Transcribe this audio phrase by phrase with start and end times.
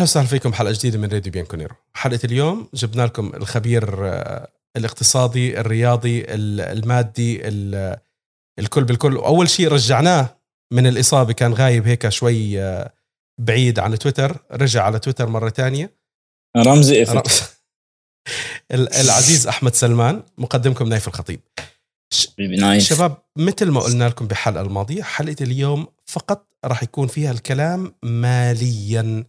[0.00, 5.60] أهلا وسهلا فيكم حلقة جديدة من راديو بيانكونيرو حلقة اليوم جبنا لكم الخبير آه، الاقتصادي
[5.60, 7.96] الرياضي ال- المادي ال-
[8.58, 9.16] الكل بالكل.
[9.16, 10.36] اول شيء رجعناه
[10.72, 12.92] من الإصابة كان غايب هيك شوي آه،
[13.40, 14.36] بعيد عن تويتر.
[14.52, 15.90] رجع على تويتر مرة تانية.
[16.56, 17.56] رمزي effect
[18.74, 21.40] ال- العزيز أحمد سلمان مقدمكم نايف الخطيب.
[22.38, 22.82] نايف.
[22.84, 29.24] شباب مثل ما قلنا لكم بالحلقة الماضية حلقة اليوم فقط راح يكون فيها الكلام ماليا.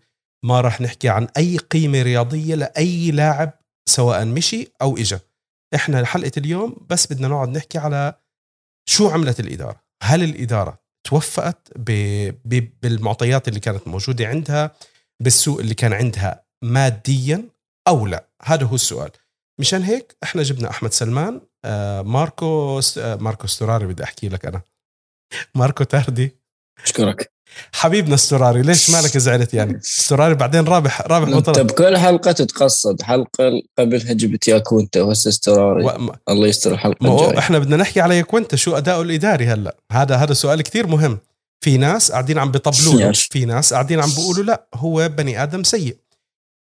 [0.45, 3.53] ما راح نحكي عن أي قيمة رياضية لأي لاعب
[3.89, 5.19] سواء مشي أو اجى
[5.75, 8.13] إحنا حلقه اليوم بس بدنا نقعد نحكي على
[8.89, 9.83] شو عملت الإدارة.
[10.03, 11.77] هل الإدارة توفقت.
[12.81, 14.75] بالمعطيات اللي كانت موجودة عندها
[15.19, 17.49] بالسوق اللي كان عندها ماديا
[17.87, 19.11] أو لا؟ هذا هو السؤال.
[19.59, 24.61] مشان هيك إحنا جبنا أحمد سلمان آه، ماركو آه، ماركو ستوراري بدي أحكي لك أنا.
[25.55, 26.35] ماركو تاردي.
[26.83, 27.31] أشكرك.
[27.73, 33.01] حبيبنا ستوراري ليش مالك زعلت يعني؟ ستوراري بعدين رابح رابح انت بطل بكل حلقة تتقصد
[33.01, 36.13] حلقة قبلها جبت ياك وانت وهسه استراري و...
[36.29, 37.39] الله يستر الحلقة ما هو الجاية.
[37.39, 41.19] إحنا بدنا نحكي عليك وانت شو اداؤه الإداري هلأ؟ هذا هذا سؤال كثير مهم.
[41.63, 43.13] في ناس قاعدين عم بيطبلوا.
[43.13, 45.97] في ناس قاعدين عم بيقولوا لا هو بني آدم سيء.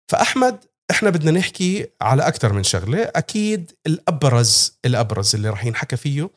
[0.08, 3.02] فأحمد إحنا بدنا نحكي على أكثر من شغلة.
[3.02, 6.30] أكيد الابرز الأبرز اللي راح ينحكى فيه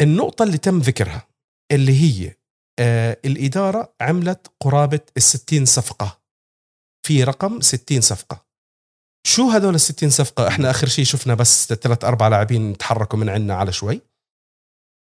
[0.00, 1.26] النقطة اللي تم ذكرها
[1.72, 2.34] اللي هي
[2.80, 6.20] آه الإدارة عملت قرابة ال 60 صفقة.
[7.06, 8.46] في رقم 60 صفقة.
[9.26, 13.28] شو هدول ال 60 صفقة؟ إحنا آخر شيء شفنا بس ثلاث أربع لاعبين تحركوا من
[13.28, 14.00] عندنا على شوي.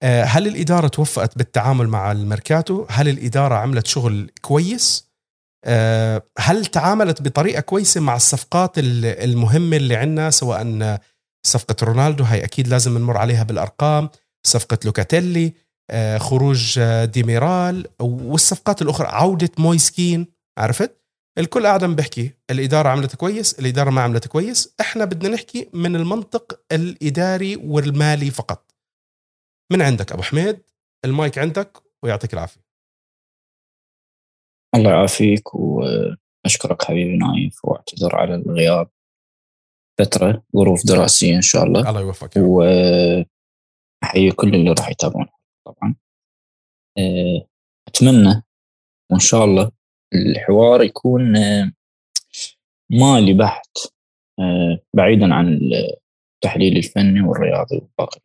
[0.03, 5.11] آه، هل الإدارة توفقت بالتعامل مع الميركاتو؟ هل الإدارة عملت شغل كويس؟
[5.65, 10.99] آه، هل تعاملت بطريقة كويسة مع الصفقات ال- المهمة اللي عندنا؟ سواء
[11.47, 14.11] صفقة رونالدو هاي أكيد لازم نمر عليها بالأرقام.
[14.47, 15.53] صفقة لوكاتيلي.
[16.19, 19.09] خروج آه، ديميرال والصفقات الأخرى.
[19.09, 20.27] عودة مويس كين
[20.59, 21.03] عرفت؟
[21.39, 22.31] الكل قاعد عم بحكي.
[22.51, 24.75] الإدارة عملت كويس الإدارة ما عملت كويس.
[24.81, 28.75] إحنا بدنا نحكي من المنطق الإداري والمالي فقط.
[29.73, 30.63] من عندك أبو حميد؟
[31.05, 32.61] المايك عندك ويعطيك العافية.
[34.75, 38.89] الله يعافيك وأشكرك حبيبي نايف واعتذر على الغياب
[39.99, 41.91] فترة ظروف دراسية إن شاء الله.
[41.91, 42.37] الله يوفقك.
[42.37, 43.27] وأحيي
[44.37, 45.27] كل اللي راح يتابعون
[45.67, 45.95] طبعا.
[46.99, 47.47] أه،
[47.89, 48.43] أتمنى
[49.11, 49.73] وإن شاء الله
[50.15, 51.73] الحوار يكون أه،
[52.91, 53.79] مالي بحت
[54.41, 55.61] أه، بعيدا عن
[56.35, 58.21] التحليل الفني والرياضي والباقي.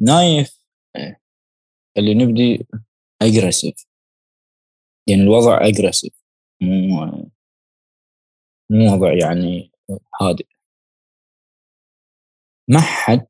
[0.00, 0.62] نايف
[1.98, 2.66] اللي نبدي
[3.22, 3.86] اجريسيف
[5.08, 6.12] يعني الوضع اجريسيف
[6.62, 7.30] مو
[8.70, 9.72] مو وضع يعني
[10.22, 10.46] هادئ.
[12.68, 13.26] ما حد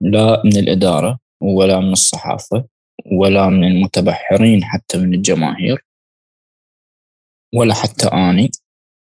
[0.00, 2.68] لا من الإدارة ولا من الصحافة
[3.12, 5.84] ولا من المتبحرين حتى من الجماهير
[7.54, 8.50] ولا حتى أني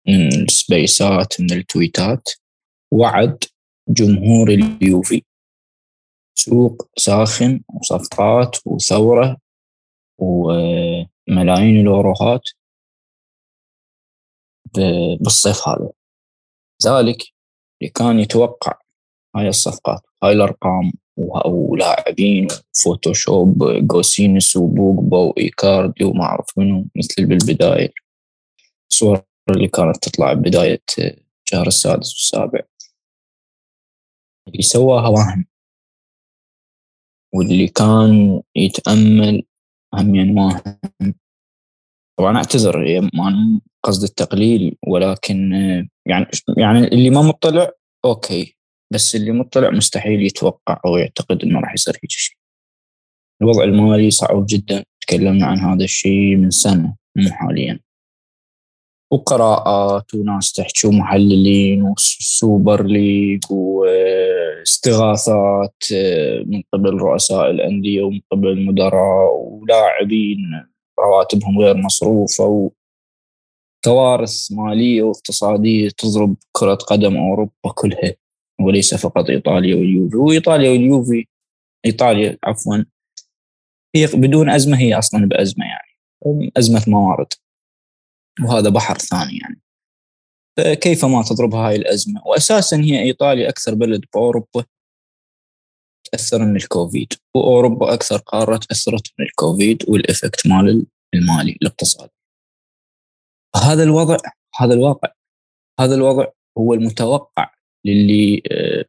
[0.07, 2.29] من السبيسات من التويتات.
[2.91, 3.43] وعد
[3.89, 5.23] جمهور اليوفي.
[6.35, 9.37] سوق ساخن وصفقات وثورة
[10.19, 12.41] وملايين الأوروهات
[15.21, 15.89] بالصيف هذا.
[16.85, 17.17] ذلك
[17.81, 18.79] اللي كان يتوقع
[19.35, 20.06] هاي الصفقات.
[20.23, 27.94] هاي الأرقام وه- ولاعبين وفوتوشوب جوسينس وبوجبا وإيكاردي وما أعرف منو مثل بالبداية.
[28.91, 30.81] الصور اللي كانت تطلع بداية
[31.45, 32.59] الشهر السادس والسابع.
[34.47, 35.45] اللي سواها وهم.
[37.33, 39.44] واللي كان يتأمل
[39.94, 40.61] هم يعني ما
[41.01, 41.13] هم.
[42.19, 45.51] طبعا أعتذر ما قصد التقليل ولكن
[46.06, 46.25] يعني
[46.57, 47.72] يعني اللي ما مطلع
[48.05, 48.56] okay.
[48.93, 52.37] بس اللي مطلع مستحيل يتوقع أو يعتقد إنه راح يصير هيك شيء.
[53.41, 57.79] الوضع المالي صعب جدا تكلمنا عن هذا الشيء من سنة مو حاليا.
[59.12, 63.44] وقراءات وناس تحكي ومحللين و Super League
[64.62, 65.83] واستغاثات
[66.45, 70.38] من قبل رؤساء الأندية ومن قبل مدراء ولاعبين
[71.00, 72.71] رواتبهم غير مصروفة
[73.85, 78.15] وكوارث مالية واقتصادية تضرب كرة قدم أوروبا كلها
[78.67, 80.15] وليس فقط إيطاليا واليوفي.
[80.17, 81.27] وايطاليا واليوفي
[81.85, 82.83] إيطاليا عفوا
[83.95, 87.33] هي بدون أزمة هي أصلا بأزمة يعني أزمة موارد
[88.43, 89.61] وهذا بحر ثاني يعني.
[90.57, 94.65] فكيف ما تضربها هاي الأزمة؟ واساسا هي إيطاليا أكثر بلد باوروبا
[96.11, 102.13] تأثر من الكوفيد وأوروبا أكثر قارة تأثرت من الكوفيد والإفكت مال المالي الاقتصادي.
[103.55, 104.17] هذا الوضع
[104.59, 105.11] هذا الواقع
[105.79, 106.27] هذا الوضع
[106.57, 107.56] هو المتوقع
[107.88, 108.86] للي آه،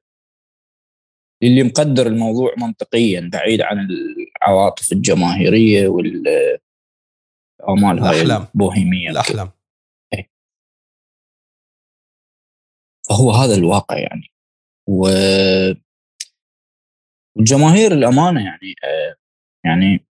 [1.43, 3.89] للي مقدر الموضوع منطقيا بعيد عن
[4.43, 6.25] العواطف الجماهيرية وال
[7.69, 8.23] آمال هاي.
[8.23, 9.51] البوهيمية الأحلام.
[13.09, 14.33] فهو هذا الواقع يعني.
[14.89, 15.09] و
[17.37, 19.17] والجماهير الأمانة يعني آه،
[19.65, 20.07] يعني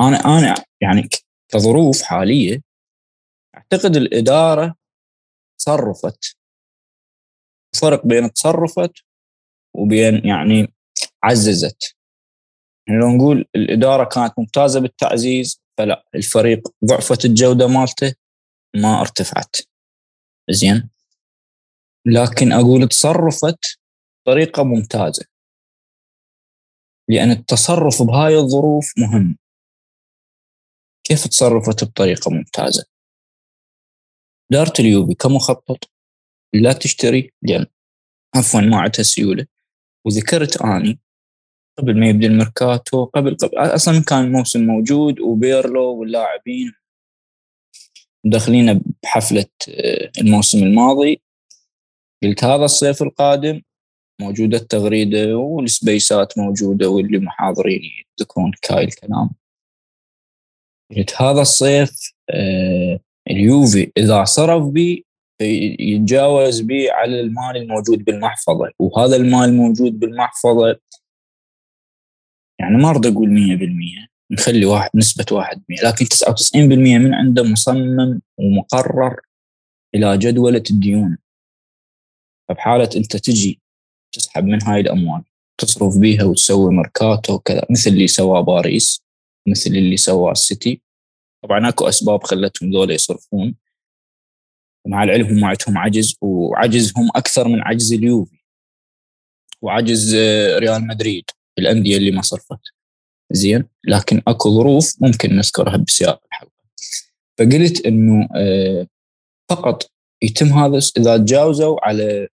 [0.00, 1.08] أنا أنا يعني
[1.48, 2.62] كظروف حالية
[3.56, 4.74] أعتقد الإدارة
[5.58, 6.36] تصرفت
[7.76, 8.92] فرق بين تصرفت
[9.76, 10.74] وبين يعني
[11.22, 11.96] عززت.
[12.88, 18.14] يعني لو نقول الإدارة كانت ممتازة بالتعزيز فلا الفريق ضعفت الجودة مالته
[18.76, 19.56] ما ارتفعت.
[20.50, 20.90] زين؟
[22.06, 23.80] لكن أقول تصرفت
[24.26, 25.24] بطريقة ممتازة.
[27.08, 29.38] لأن التصرف بهاي الظروف مهم.
[31.04, 32.84] كيف تصرفت بطريقة ممتازة؟
[34.50, 35.93] دارت اليوفي كمخطط
[36.54, 37.66] لا تشتري لأن
[38.36, 39.46] عفوا ما عندها سيوله
[40.06, 40.98] وذكرت أني
[41.78, 46.72] قبل ما يبدأ الميركاتو قبل, قبل أصلا كان الموسم موجود وبيرلو واللاعبين
[48.24, 51.22] داخلين بحفلة آه، الموسم الماضي.
[52.22, 53.62] قلت هذا الصيف القادم
[54.20, 57.80] موجوده التغريدة والسبيسات موجودة واللي محاضرين
[58.20, 59.30] يذكرون هاي الكلام
[60.96, 63.00] قلت هذا الصيف آه،
[63.30, 65.06] اليوفي إذا صرف بي
[65.40, 68.70] يتجاوز بي على المال الموجود بالمحفظة.
[68.78, 70.80] وهذا المال الموجود بالمحفظة
[72.60, 79.20] يعني ما اريد أقول 100% نخلي واحد نسبة 1% لكن 99% من عنده مصمم ومقرر
[79.94, 81.18] إلى جدولة الديون.
[82.48, 83.60] فبحالة أنت تجي
[84.12, 85.22] تسحب من هاي الأموال
[85.58, 89.04] تصرف بيها وتسوي ميركاتو وكذا مثل اللي سواه باريس
[89.48, 90.82] مثل اللي سواه السيتي.
[91.42, 93.54] طبعا أكو أسباب خلتهم ذولا يصرفون.
[94.86, 98.44] مع العلم هم عندهم عجز وعجزهم أكثر من عجز اليوفي
[99.62, 101.24] وعجز آه، ريال مدريد
[101.58, 102.60] الأندية اللي ما صرفت.
[103.32, 106.52] زين؟ لكن أكو ظروف ممكن نذكرها بسياق الحلقة.
[107.38, 108.86] فقلت إنه آه،
[109.50, 109.90] فقط
[110.22, 112.28] يتم هذا إذا تجاوزوا على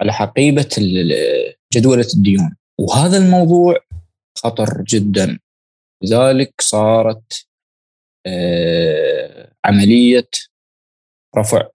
[0.00, 0.68] على حقيبة
[1.72, 2.56] جدولة الديون.
[2.80, 3.76] وهذا الموضوع
[4.38, 5.38] خطر جدا.
[6.02, 7.46] لذلك صارت
[8.26, 10.28] آه، عملية
[11.38, 11.68] رفع.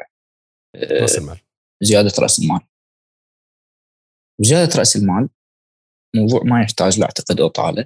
[0.76, 1.40] آه، رأس المال.
[1.84, 2.62] زيادة رأس المال.
[4.40, 5.30] وزياده رأس المال
[6.16, 7.86] موضوع ما يحتاج له اعتقد اطاله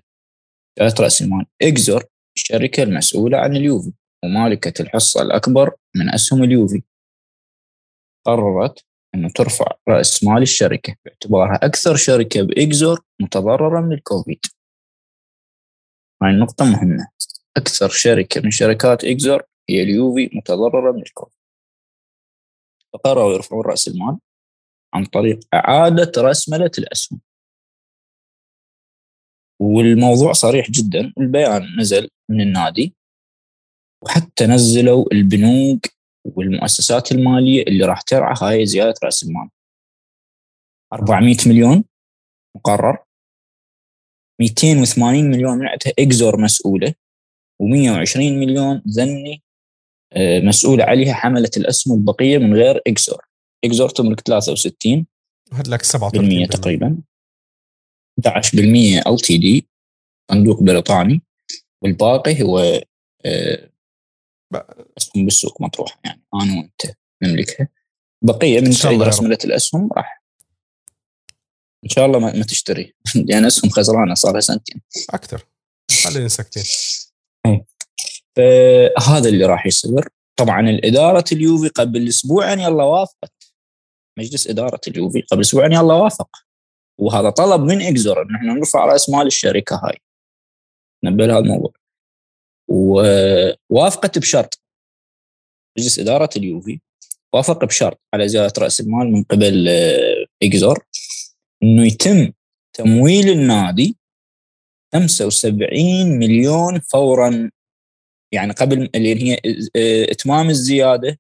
[0.80, 2.04] زيادة رأس المال اكزر
[2.38, 6.84] الشركة المسؤولة عن اليوفي ومالكة الحصة الأكبر من أسهم اليوفي.
[8.26, 8.86] قررت
[9.16, 14.46] إنه ترفع رأس مال الشركة باعتبارها أكثر شركة باكزر متضررة من الكوفيد.
[16.24, 17.08] هاي النقطة مهمة.
[17.58, 21.41] أكثر شركة من شركات اكزر هي اليوفي متضررة من الكوفيد.
[22.94, 24.20] فقرروا يرفعون رأس المال
[24.94, 27.22] عن طريق إعادة رسمله الأسهم.
[29.62, 32.96] والموضوع صريح جدا البيان نزل من النادي
[34.04, 35.86] وحتى نزلوا البنوك
[36.26, 39.50] والمؤسسات المالية اللي راح ترعى هاي زيادة رأس المال.
[40.94, 41.84] 400 مليون
[42.56, 43.04] مقرر
[44.42, 46.94] 280 مليون من عندها اكزور مسؤوله
[47.64, 49.44] و120 مليون ذني
[50.14, 53.26] آه، مسؤوله عليها حملة الأسهم البقية من غير إكزور.
[53.66, 55.06] إكزور تملك 63
[55.54, 56.98] هاد لك 37% بالمية تقريبا
[58.28, 59.68] 11% LTD
[60.32, 61.22] صندوق بريطاني
[61.82, 62.82] والباقي هو
[63.26, 63.70] آه،
[64.98, 66.22] أسهم بالسوق مطروحه يعني.
[66.34, 67.68] أنا وأنت نملكها.
[68.22, 69.02] بقية من رب.
[69.02, 70.24] رسملة الأسهم راح.
[71.84, 72.94] إن شاء الله ما ما تشتري.
[73.28, 74.82] لأن أسهم خسرانة صار لها سنتين.
[75.10, 75.46] أكثر.
[76.04, 76.64] خلينا ساكتين.
[78.42, 80.08] فهذا اللي راح يصير.
[80.40, 83.54] طبعا الإدارة اليوفي قبل أسبوعين يلا وافقت.
[84.20, 86.30] مجلس إدارة اليوفي قبل أسبوعين يلا وافق.
[87.00, 89.98] وهذا طلب من اكزور إن إحنا نرفع رأس مال الشركة هاي.
[91.04, 91.72] نبه لهذا الموضوع.
[92.68, 94.62] ووافقت بشرط.
[95.78, 96.80] مجلس إدارة اليوفي
[97.34, 100.86] وافق بشرط على زيادة رأس المال من قبل آه، إكزور
[101.64, 102.32] إنه يتم
[102.78, 103.98] تمويل النادي
[104.94, 107.52] 75 مليون فورا
[108.32, 109.34] يعني قبل اللي هي
[109.76, 111.20] آه، إتمام الزيادة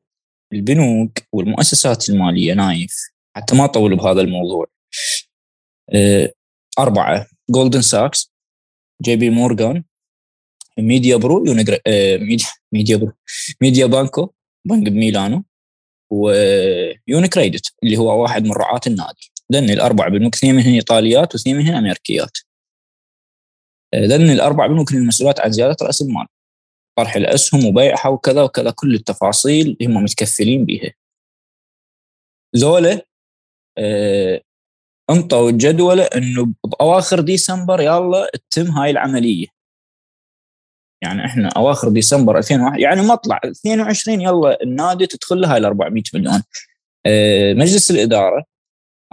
[0.54, 3.12] البنوك والمؤسسات المالية نايف.
[3.36, 4.68] حتى ما أطول بهذا الموضوع.
[5.94, 6.34] آه،
[6.80, 8.32] أربعة جولدمان ساكس
[9.02, 9.84] جي بي مورغان
[10.80, 11.80] ميديا برو يونيجر...
[11.88, 13.12] آه، ميديا ميديا برو
[13.62, 14.34] ميديا بانكو
[14.66, 15.44] بنك بميلانو
[16.12, 19.32] ويونيكريدت اللي هو واحد من رعاة النادي.
[19.54, 22.38] ذن الاربع بنوك اثنين منهن إيطاليات واثنين منهن أمريكيات.
[23.94, 26.28] آه، ذن الاربع بنوك المسؤولات عن زيادة رأس المال.
[26.98, 30.94] طرح الأسهم وبيعها وكذا وكذا كل التفاصيل هم متكفلين بها
[32.56, 33.02] ذولا
[33.78, 34.42] آه،
[35.10, 39.48] انطوا الجدولة إنه بأواخر ديسمبر يلا تتم هاي العملية.
[41.04, 46.44] يعني إحنا أواخر ديسمبر 2001 يعني مطلع 22 يلا النادي تدخل لها ال 400 مليون.
[47.06, 48.46] آه، مجلس الإدارة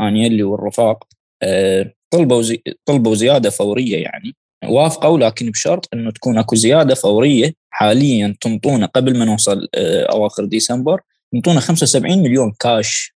[0.01, 1.05] انيلي والرفاق
[1.43, 7.53] آه، طلبوا زي طلبوا زيادة فورية يعني وافقوا لكن بشرط إنه تكون أكو زيادة فورية
[7.79, 11.01] حاليا تنطونا قبل ما نوصل آه، أواخر ديسمبر
[11.33, 13.15] ينطونا 75 مليون كاش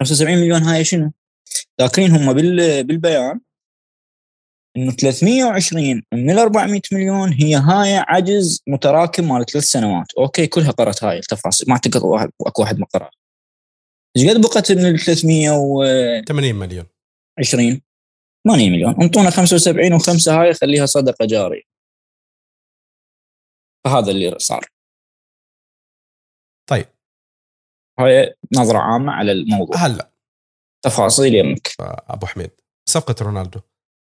[0.00, 1.12] 75 مليون هاي شنو؟
[1.80, 3.40] ذاكرين هم بالبيان
[4.76, 10.70] إنه 320 من ال 400 مليون هي هاي عجز متراكم مال ثلاث سنوات، okay كلها
[10.70, 13.10] قرأت هاي التفاصيل ما أعتقد واحد أكو واحد ما قرأ.
[14.16, 16.86] إيش قد بقت من ال 380 مليون
[17.38, 17.80] 20
[18.44, 21.77] 80 مليون انطونا 75 وخمسة هاي خليها صدقة جارية.
[23.84, 24.66] فهذا اللي صار.
[26.70, 26.86] طيب.
[28.00, 29.76] هاي نظرة عامة على الموضوع.
[29.76, 30.10] هلا.
[30.84, 32.50] تفاصيل يمك أبو حميد
[32.88, 33.60] صفقه رونالدو.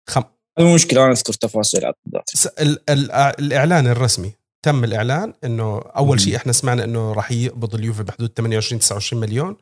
[0.10, 0.24] خم.
[0.60, 4.34] المشكلة أنا أذكر تفاصيل عقدات ال- ال- الإعلان الرسمي
[4.66, 9.58] تم الإعلان إنه أول شيء إحنا سمعنا إنه راح يقبض اليوفي بحدود 28 29 مليون.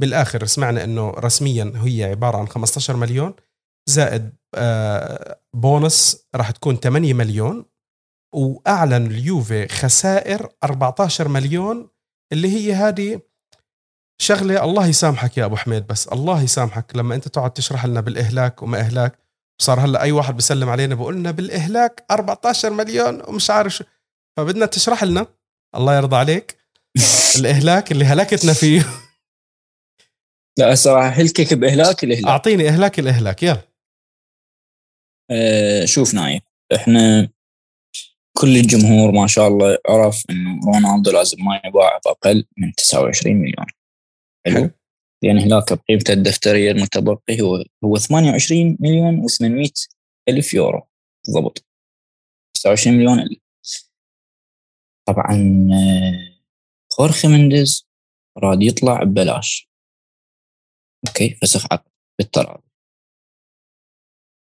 [0.00, 3.34] بالآخر سمعنا إنه رسميا هي عبارة عن 15 مليون.
[3.88, 7.64] زائد آه، بونص راح تكون 8 مليون.
[8.32, 11.90] وأعلن اليوفي خسائر 14 مليون
[12.32, 13.20] اللي هي هذه
[14.22, 18.62] شغلة الله يسامحك يا أبو حميد بس الله يسامحك لما أنت تقعد تشرح لنا بالإهلاك
[18.62, 19.18] وما إهلاك.
[19.62, 23.84] صار هلأ أي واحد بيسلم علينا بقول لنا بالإهلاك 14 مليون ومش عارف شو.
[24.36, 25.26] فبدنا تشرح لنا.
[25.74, 26.56] الله يرضى عليك.
[27.38, 28.86] الإهلاك اللي هلكتنا فيه.
[30.58, 32.26] لا الصراحه هلكك بإهلاك الإهلاك.
[32.26, 33.62] أعطيني إهلاك الإهلاك يلا.
[35.30, 36.42] أه شوف نايف
[36.74, 37.28] إحنا
[38.38, 43.66] كل الجمهور ما شاء الله عرف إنه رونالدو لازم ما يباع بأقل من 29 مليون.
[44.46, 44.70] حلو.
[45.24, 49.70] يعني هناك بقيمته الدفترية المتبقي هو هو 28 مليون و800
[50.28, 50.82] ألف يورو.
[51.26, 51.66] بالضبط.
[52.54, 53.38] 29 مليون ألف.
[55.08, 55.68] طبعا
[56.92, 57.88] خورخي مندز
[58.38, 59.70] راد يطلع ببلاش.
[61.08, 62.62] okay فسخ عقد بالتراضي.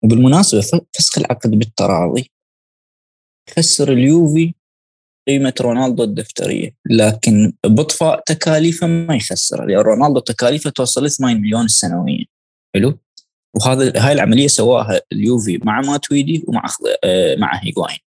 [0.04, 0.60] وبالمناسبة
[0.96, 2.30] فسخ العقد بالتراضي
[3.48, 4.54] يخسر اليوفي
[5.28, 6.76] قيمة رونالدو الدفترية.
[6.90, 9.64] لكن بإطفاء تكاليفه ما يخسر.
[9.64, 12.24] لأن رونالدو تكاليفه توصل 8 مليون سنويا.
[12.74, 12.98] حلو؟
[13.54, 16.64] وهذا هاي العملية سواها اليوفي مع ماتويدي ومع
[17.04, 17.98] آه مع هيغواين.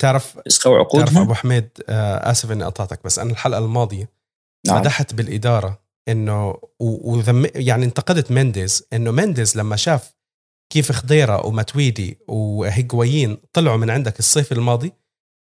[0.00, 4.08] تعرف فسخوا عقودهم تعرف أبو حميد آه آسف إني قطعتك بس أنا الحلقة الماضية
[4.66, 4.80] نعم.
[4.80, 10.14] مدحت بالإدارة إنه وذم يعني انتقدت مينديز إنه مينديز لما شاف
[10.70, 14.92] كيف خضيرة وماتويدي وهيغوايين طلعوا من عندك الصيف الماضي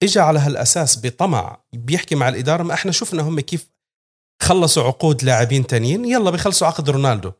[0.03, 3.75] اجى على هالأساس بطمع بيحكي مع الإدارة ما إحنا شفنا هم كيف
[4.41, 7.31] خلصوا عقود لاعبين تانيين يلا بيخلصوا عقد رونالدو.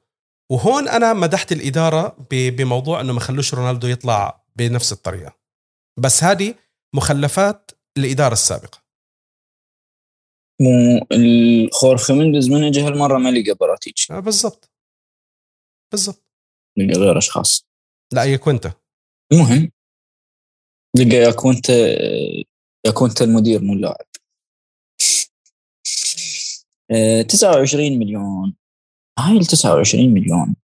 [0.52, 5.38] وهون أنا مدحت الإدارة بموضوع إنه ما خلوش رونالدو يطلع بنفس الطريقة.
[6.00, 6.56] بس هذه
[6.96, 8.86] مخلفات الإدارة السابقة.
[10.62, 14.12] مو الخورخي مندز من اجى هالمرة ما لقى براتيتش.
[14.12, 14.72] آه بالضبط.
[15.92, 16.26] بالضبط.
[16.78, 17.68] لقى غير أشخاص.
[18.14, 18.72] لا يا كنت
[19.32, 19.72] المهم
[20.98, 21.70] لقى يا كنت
[22.86, 24.06] يا كنت المدير مو اللاعب.
[27.28, 28.56] 29 آه، مليون.
[29.20, 30.56] هاي ال 29 مليون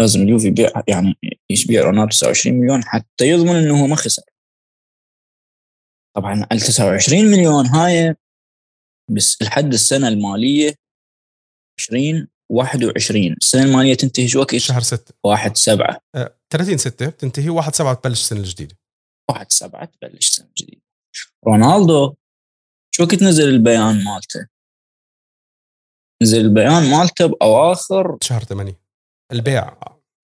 [0.00, 1.14] لازم اليوفي يبيع يعني
[1.50, 4.22] يبيع رونالدو 29 مليون حتى يضمن إنه هو ما خسر.
[6.16, 8.16] طبعا ال 29 مليون هاي
[9.10, 10.74] بس لحد السنة المالية
[11.80, 16.00] 20 21 السنة الماليه تنتهي شو وقت؟ شهر 6 1 7
[16.50, 18.76] 30 6 بتنتهي 1 7 تبلش السنة الجديدة.
[19.30, 20.82] 1 7 تبلش السنة الجديدة.
[21.46, 22.14] رونالدو
[22.94, 24.46] شو وقت نزل البيان مالته؟
[26.22, 28.80] نزل البيان مالته بأواخر شهر 8
[29.32, 29.76] البيع.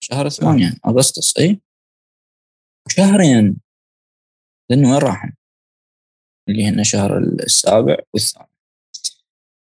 [0.03, 0.89] شهر 8 آه.
[0.89, 1.61] أغسطس اي
[2.89, 3.61] شهرين.
[4.71, 5.33] لأنه وين راح
[6.49, 8.47] اللي هن شهر السابع والثامن.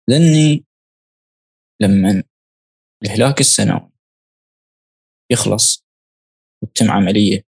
[0.09, 0.65] لأني
[1.83, 2.23] لما
[3.05, 3.91] الهلاك السنوي
[5.33, 5.87] يخلص
[6.63, 7.45] وتتم عملية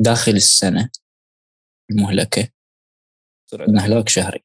[0.00, 0.90] داخل السنة
[1.90, 2.48] المهلكة.
[3.46, 4.44] يصير عندنا هلاك شهري.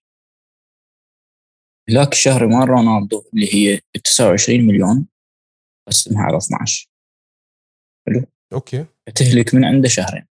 [1.90, 5.08] هلاك الشهري مال رونالدو اللي هي 29 مليون
[5.88, 6.90] قسمها على 12
[8.08, 8.86] حلو؟ okay.
[9.16, 10.28] تهلك من عنده شهرين.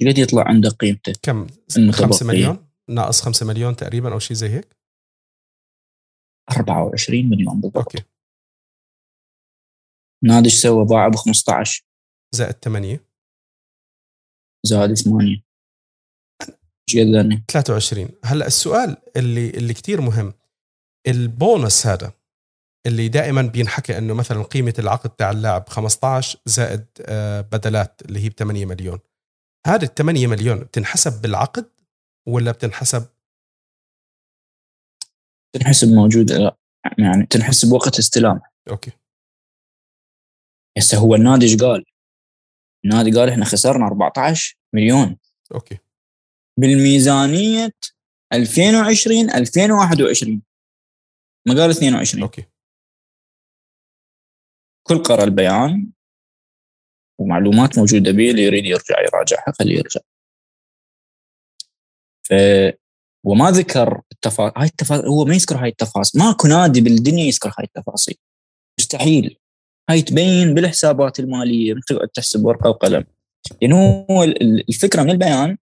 [0.00, 1.46] قد يطلع عنده قيمته؟ كم؟
[1.92, 4.76] 5 مليون؟ ناقص 5 مليون تقريبا أو شيء زي هيك؟
[6.50, 7.76] 24 مليون بالضبط.
[7.76, 8.04] okay.
[10.24, 11.84] نادي إيش سوى؟ باعه ب 15
[12.34, 13.04] زائد 8
[14.66, 15.42] زائد 8
[16.88, 16.96] إيش
[17.48, 20.32] 23 هلا السؤال اللي اللي كثير مهم
[21.06, 22.12] البونس هذا
[22.86, 28.28] اللي دائما بينحكى إنه مثلا قيمة العقد تاع اللاعب 15 زائد آه، بدلات اللي هي
[28.28, 28.98] ب 8 مليون.
[29.66, 31.70] هذه ال 8 مليون بتنحسب بالعقد
[32.28, 33.06] ولا بتنحسب؟
[35.56, 36.56] تنحسب موجودة لا.
[36.98, 38.40] يعني تنحسب وقت استلام.
[38.70, 38.90] okay.
[40.80, 41.84] هسه هو النادي إيش قال؟
[42.84, 45.18] النادي قال إحنا خسرنا 14 مليون.
[45.54, 45.78] okay.
[46.60, 47.72] بالميزانية
[48.32, 50.42] 2020 2021
[51.48, 52.44] ما قال 22 okay.
[54.86, 55.92] كل قرأ البيان
[57.20, 60.00] ومعلومات موجودة به اللي يريد يرجع يراجعها خليه يرجع.
[62.28, 62.32] ف
[63.26, 66.22] وما ذكر التفاصيل هاي التفاصيل هو ما يذكر هاي التفاصيل.
[66.22, 68.18] ماكو نادي بالدنيا يذكر هاي التفاصيل.
[68.80, 69.39] مستحيل.
[69.90, 73.04] هاي تبين بالحسابات المالية تقعد تحسب ورقة وقلم.
[73.62, 74.22] لأنه هو
[74.68, 75.56] الفكرة من البيان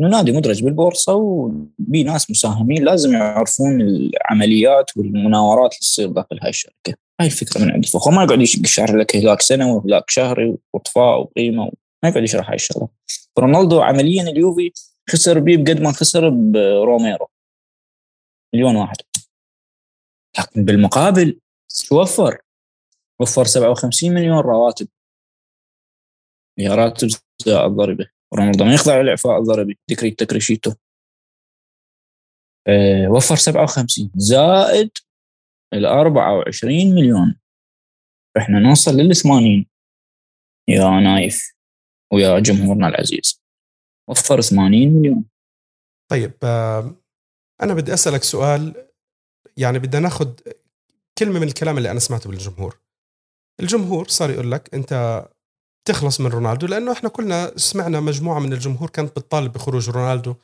[0.00, 6.50] إنه نادي مدرج بالبورصة وبي ناس مساهمين لازم يعرفون العمليات والمناورات اللي تصير داخل هاي
[6.50, 6.94] الشركة.
[7.20, 11.72] هاي الفكرة من عند الفخر ما يقعد يشرح لك هلاك سنة وهلاك شهري وإطفاء وقيمة
[12.02, 12.88] ما يقعد يشرح هاي الشغلة.
[13.38, 14.72] رونالدو عمليا اليوفي
[15.10, 17.28] خسر بيه بقد ما خسر بروميرو.
[18.54, 18.96] مليون واحد.
[20.38, 22.04] لكن بالمقابل شو
[23.20, 24.88] وفر؟ وفر 57 مليون رواتب.
[26.58, 27.08] هي راتب
[27.46, 30.74] زائد ضريبه رونالدو ما يخضع للاعفاء الضريبي decreto crescita
[32.68, 34.90] أه وفر 57 زائد
[35.74, 37.40] ال 24 مليون.
[38.38, 39.66] إحنا نوصل لل 80
[40.68, 41.54] يا نايف
[42.12, 43.42] ويا جمهورنا العزيز.
[44.08, 45.24] وفر 80 مليون.
[46.10, 46.34] طيب
[47.62, 48.88] أنا بدي أسألك سؤال.
[49.56, 50.34] يعني بدنا ناخذ
[51.18, 52.80] كلمة من الكلام اللي أنا سمعته بالجمهور.
[53.60, 55.24] الجمهور صار يقول لك أنت
[55.88, 60.34] تخلص من رونالدو لأنه إحنا كلنا سمعنا مجموعة من الجمهور كانت بتطالب بخروج رونالدو.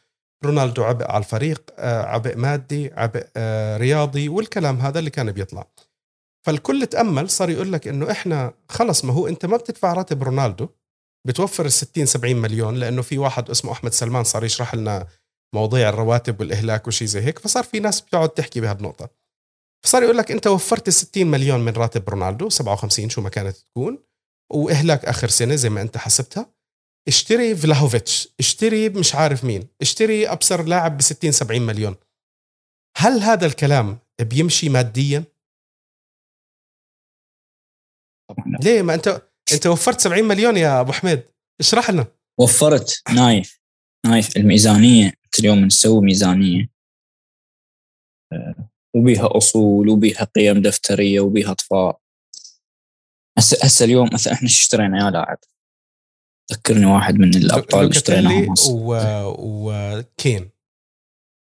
[0.45, 5.67] رونالدو عبء على الفريق آه، عبء مادي عبء آه، رياضي والكلام هذا اللي كان بيطلع.
[6.47, 10.69] فالكل تأمل صار يقول لك إنه إحنا خلص ما هو أنت ما بتدفع راتب رونالدو
[11.27, 15.07] بتوفر ال 60 70 مليون لأنه في واحد اسمه أحمد سلمان صار يشرح لنا
[15.55, 19.09] مواضيع الرواتب والإهلاك وشي زي هيك فصار في ناس بتقعد تحكي بهالنقطة.
[19.87, 24.05] فصار يقول لك أنت وفرت 60 مليون من راتب رونالدو 57 شو ما كانت تكون
[24.53, 26.53] وإهلاك آخر سنة زي ما أنت حسبتها.
[27.09, 31.97] اشتري فلاهوفيتش اشتري مش عارف مين اشتري أبصر لاعب ب 60 70 مليون.
[32.97, 35.25] هل هذا الكلام بيمشي ماديا؟
[38.31, 39.23] طبعا ليه؟ ما أنت
[39.53, 41.23] أنت وفرت 70 مليون يا أبو حميد
[41.61, 42.07] اشرح لنا.
[42.41, 43.61] وفرت نايف
[44.07, 46.69] نايف الميزانية اليوم نسوي ميزانية.
[48.33, 48.66] آه،
[48.97, 52.01] وبيها أصول وبيها قيم دفترية وبيها اطفاء
[53.39, 55.39] هسه هسه اليوم مثلا إحنا اشترينا يا لاعب؟
[56.53, 58.97] ذكرني واحد من الأبطال اللي اشتريناهم و...
[59.39, 60.51] وكين.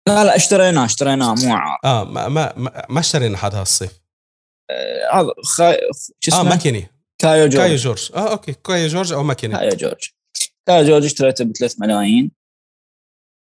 [0.09, 2.53] لا لا اشتريناه اشتريناه مو عار آه ما ما
[2.89, 4.01] ما اشترينا حد هالصيف.
[4.71, 5.77] آه، هذا آه خا...
[6.21, 6.87] شو اسمه؟ آه ماكيني.
[7.19, 8.11] كايو جورج كايو جورج.
[8.15, 9.55] آه okay كايو جورج أو ماكيني.
[9.55, 10.11] كايو جورج.
[10.67, 12.31] كايو جورج اشتريته ب 3 ملايين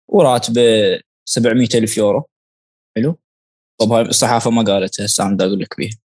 [0.08, 2.28] وراتبه 700 ألف يورو.
[2.96, 3.18] حلو.
[3.80, 5.96] طب هاي الصحافة ما قالتها هسه أنا أقول لك بيها.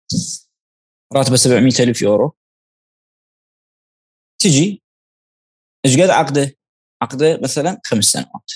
[1.15, 2.35] راتبة 700 ألف يورو.
[4.39, 4.83] تجي
[5.87, 6.57] إيش قد عقده؟
[7.03, 8.51] عقده مثلا خمس سنوات.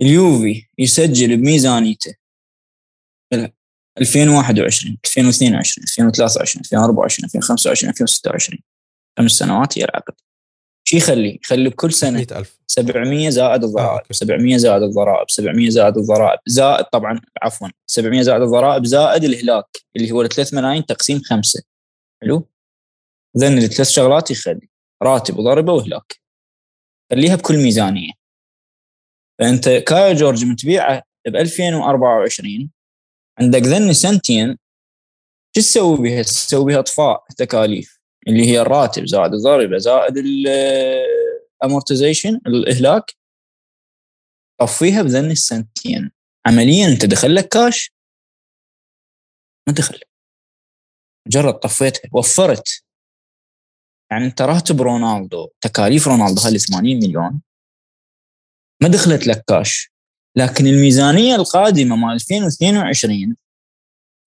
[0.00, 2.14] اليوفي يسجل بميزانيته
[4.00, 8.58] 2021 2022 2023 2024 2025 2026
[9.18, 10.14] خمس سنوات هي العقد.
[10.84, 14.00] شو يخلي؟ يخلي كل سنة 100000 700 زائد الضرائب.
[14.10, 15.30] آه، 700 زائد الضرائب.
[15.30, 16.38] 700 زائد الضرائب.
[16.46, 19.66] زائد طبعا عفوا 700 زائد الضرائب زائد الهلاك
[19.96, 21.62] اللي هو 3 ملايين تقسيم خمسة.
[22.22, 22.48] حلو؟
[23.38, 24.68] ذن الثلاث شغلات يخلي.
[25.02, 26.20] راتب وضريبة وهلاك.
[27.10, 28.12] خليها بكل ميزانية.
[29.38, 32.70] فأنت كايو جورج من تبيعه ب 2024
[33.38, 34.58] عندك ذن سنتين.
[35.56, 37.91] شو تسوي بها؟ تسوي بها إطفاء تكاليف.
[38.28, 40.14] اللي هي الراتب زائد الضريبه زائد
[41.62, 43.16] ال amortization الإهلاك.
[44.60, 46.10] طفيها بذن السنتين.
[46.46, 47.92] عمليا أنت دخل لك كاش
[49.68, 50.00] ما دخل.
[51.26, 52.84] مجرد طفيتها وفرت.
[54.10, 57.42] يعني أنت راتب رونالدو تكاليف رونالدو هذه 80 مليون.
[58.82, 59.92] ما دخلت لك كاش
[60.36, 63.36] لكن الميزانية القادمة مال 2022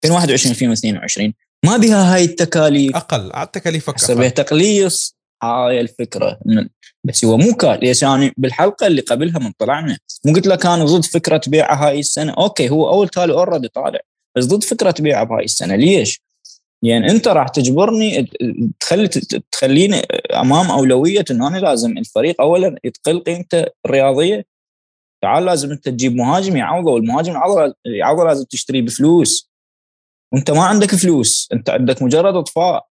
[0.05, 2.97] 2021 2022 ما بها هاي التكاليف.
[2.97, 4.31] أقل على التكاليف أقل.
[4.31, 6.39] تقليص هاي الفكرة.
[7.05, 10.85] بس هو مو كان ليش يعني بالحلقة اللي قبلها من طلعنا مو قلت لك أنا
[10.85, 14.01] ضد فكرة بيعها هاي السنة؟ okay هو أول تالي already طالع
[14.37, 15.77] بس ضد فكرة بيعها بهاي السنة.
[15.77, 16.21] ليش؟
[16.83, 18.31] يعني أنت راح تجبرني
[18.81, 19.09] تخلي
[19.53, 19.97] تخليني
[20.35, 24.47] أمام أولوية إنه أنا لازم الفريق اولا يتقل قيمته الرياضية.
[25.23, 27.33] تعال لازم أنت تجيب مهاجم يعوضه والمهاجم
[27.85, 29.51] يعوضه لازم تشتريه بفلوس.
[30.35, 32.89] وانت ما عندك فلوس انت عندك مجرد اطفاء.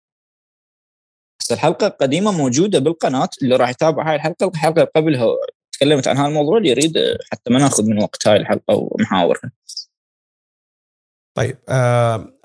[1.40, 5.26] بس الحلقة القديمة موجودة بالقناة اللي راح يتابع هاي الحلقة الحلقة قبلها
[5.72, 6.92] تكلمت عن هذا الموضوع اللي يريد
[7.32, 9.52] حتى ما ناخذ من وقت هاي الحلقة ومحاورها
[11.36, 11.58] طيب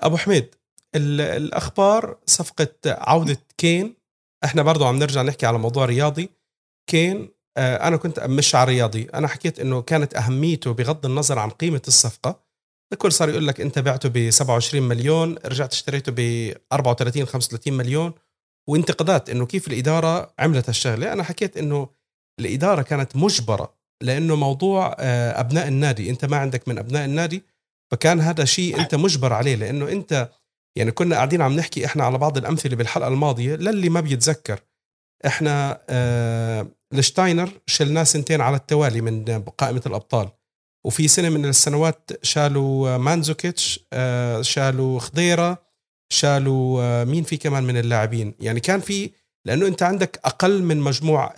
[0.00, 0.54] أبو حميد
[0.96, 3.96] الأخبار صفقة عودة كين.
[4.44, 6.30] إحنا برضو عم نرجع نحكي على موضوع رياضي.
[6.90, 9.08] كين آه، أنا كنت مش على رياضي.
[9.14, 12.43] أنا حكيت إنه كانت أهميته بغض النظر عن قيمة الصفقة
[12.94, 18.12] الكل صار يقول لك انت بعته ب 27 مليون رجعت اشتريته ب 34 35 مليون.
[18.68, 21.12] وانتقادات انه كيف الإدارة عملت هالشغلة.
[21.12, 21.88] أنا حكيت إنه
[22.40, 26.10] الإدارة كانت مجبرة لأنه موضوع آه، أبناء النادي.
[26.10, 27.42] أنت ما عندك من أبناء النادي
[27.90, 29.54] فكان هذا شيء أنت مجبر عليه.
[29.54, 30.30] لأنه أنت
[30.76, 34.60] يعني كنا قاعدين عم نحكي إحنا على بعض الأمثلة بالحلقة الماضية للي ما بيتذكر.
[35.26, 40.28] إحنا آه لشتاينر شلناه سنتين على التوالي من قائمة الأبطال.
[40.84, 45.64] وفي سنة من السنوات شالوا مانزوكيتش آه شالوا خضيرة
[46.12, 49.10] شالوا آه مين في كمان من اللاعبين؟ يعني كان في
[49.46, 51.34] لأنه أنت عندك أقل من مجموع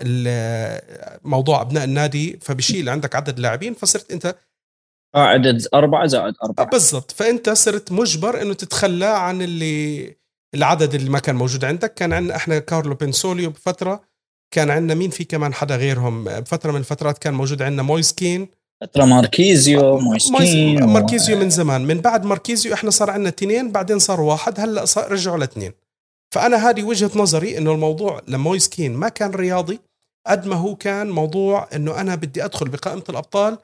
[1.25, 4.37] موضوع أبناء النادي فبشيل عندك عدد لاعبين فصرت أنت
[5.15, 6.67] عدد أربعة زائد أربعة.
[6.67, 7.11] بالضبط.
[7.11, 10.17] فأنت صرت مجبر أنه تتخلى عن اللي
[10.55, 11.95] العدد اللي ما كان موجود عندك.
[11.95, 14.05] كان عندنا إحنا كارلو بنسوليو بفترة
[14.51, 18.49] كان عندنا مين في كمان حدا غيرهم؟ بفترة من الفترات كان موجود عندنا مويسكين
[18.81, 21.85] فترة ماركيزيو مويسكين ماركيزيو من زمان.
[21.85, 25.73] من بعد ماركيزيو إحنا صار عندنا اثنين بعدين صار واحد هلأ صار رجعوا لاثنين.
[26.35, 29.81] فأنا هذه وجهة نظري إنه الموضوع لمويسكين ما كان رياضي
[30.27, 33.59] قد ما هو كان موضوع إنه أنا بدي أدخل بقائمة الأبطال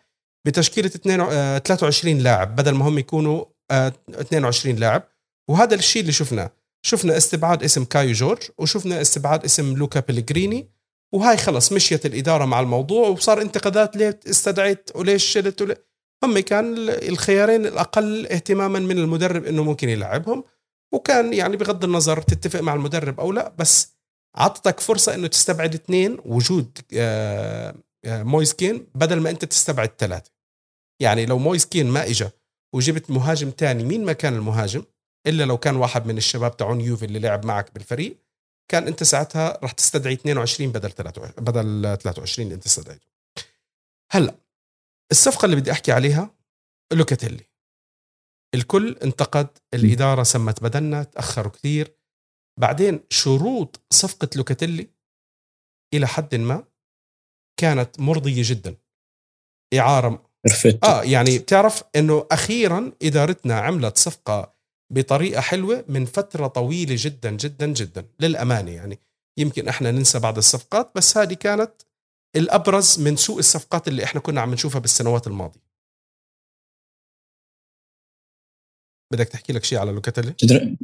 [0.47, 5.03] بتشكيلة 23 آه، لاعب بدل ما هم يكونوا 22 آه، لاعب.
[5.49, 6.51] وهذا الشيء اللي شفناه.
[6.87, 10.69] شفنا استبعاد اسم كايو جورج وشفنا استبعاد اسم لوكا بيلغريني
[11.15, 15.87] وهاي خلص مشيت الإدارة مع الموضوع وصار انتقادات ليه استدعيت وليش شلت وليه
[16.25, 20.45] هم كان الخيارين الأقل اهتماما من المدرب إنه ممكن يلعبهم
[20.95, 23.93] وكان يعني بغض النظر تتفق مع المدرب أو لا بس
[24.37, 27.75] عطتك فرصة إنه تستبعد اثنين وجود آه،
[28.07, 30.31] مويسكين بدل ما أنت تستبعد ثلاثة.
[31.03, 32.29] يعني لو مويسكين ما اجى
[32.75, 34.85] وجبت مهاجم تاني مين ما كان المهاجم؟
[35.27, 38.17] إلا لو كان واحد من الشباب تاعون يوفي اللي لعب معك بالفريق.
[38.69, 43.07] كان انت ساعتها راح تستدعي 22 بدل 23 بدل 23 اللي انت استدعيته.
[44.13, 44.39] هلأ
[45.11, 46.35] الصفقة اللي بدي أحكي عليها
[46.93, 47.45] لوكاتيلي.
[48.55, 51.97] الكل انتقد الإدارة سمت بدلنا تأخروا كثير.
[52.61, 54.91] بعدين شروط صفقة لوكاتيلي
[55.95, 56.65] إلى حد ما
[57.61, 58.77] كانت مرضية جدا.
[59.75, 60.31] إعارة.
[60.85, 64.55] آه يعني بتعرف إنه أخيرا إدارتنا عملت صفقة
[64.93, 68.07] بطريقة حلوة من فترة طويلة جدا جدا جدا.
[68.21, 68.99] للأمانة يعني.
[69.39, 71.73] يمكن إحنا ننسى بعض الصفقات بس هذه كانت
[72.37, 75.61] الأبرز من سوء الصفقات اللي إحنا كنا عم نشوفها بالسنوات الماضية.
[79.13, 80.77] بدك تحكي لك شيء على لوكاتيلي؟ تدري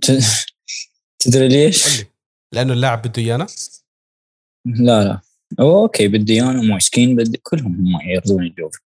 [1.19, 2.05] تدري ليش؟
[2.53, 3.47] لأنه اللاعب بده إيانا؟
[4.67, 5.21] لا لا.
[5.61, 8.81] أوكي بدي إيانا وموسكين بدي كلهم هم يرضون الجوفي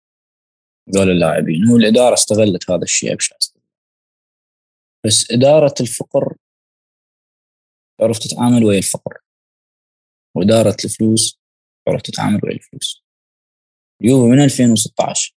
[0.94, 1.70] ذول اللاعبين.
[1.70, 3.49] والإدارة استغلت هذا الشيء بشكل
[5.06, 6.36] بس إدارة الفقر
[8.00, 9.18] عرفت تتعامل ويا الفقر.
[10.36, 11.40] وإدارة الفلوس
[11.88, 13.04] عرفت تتعامل ويا الفلوس.
[14.02, 15.36] اليوفي من 2016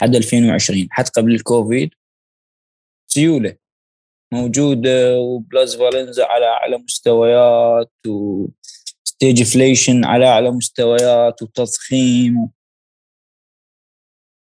[0.00, 1.90] حد 2020 حتى قبل الكوفيد.
[3.10, 3.56] سيولة
[4.32, 12.50] موجودة و plusvalenza على أعلى مستويات و stagflation على أعلى مستويات وتضخيم.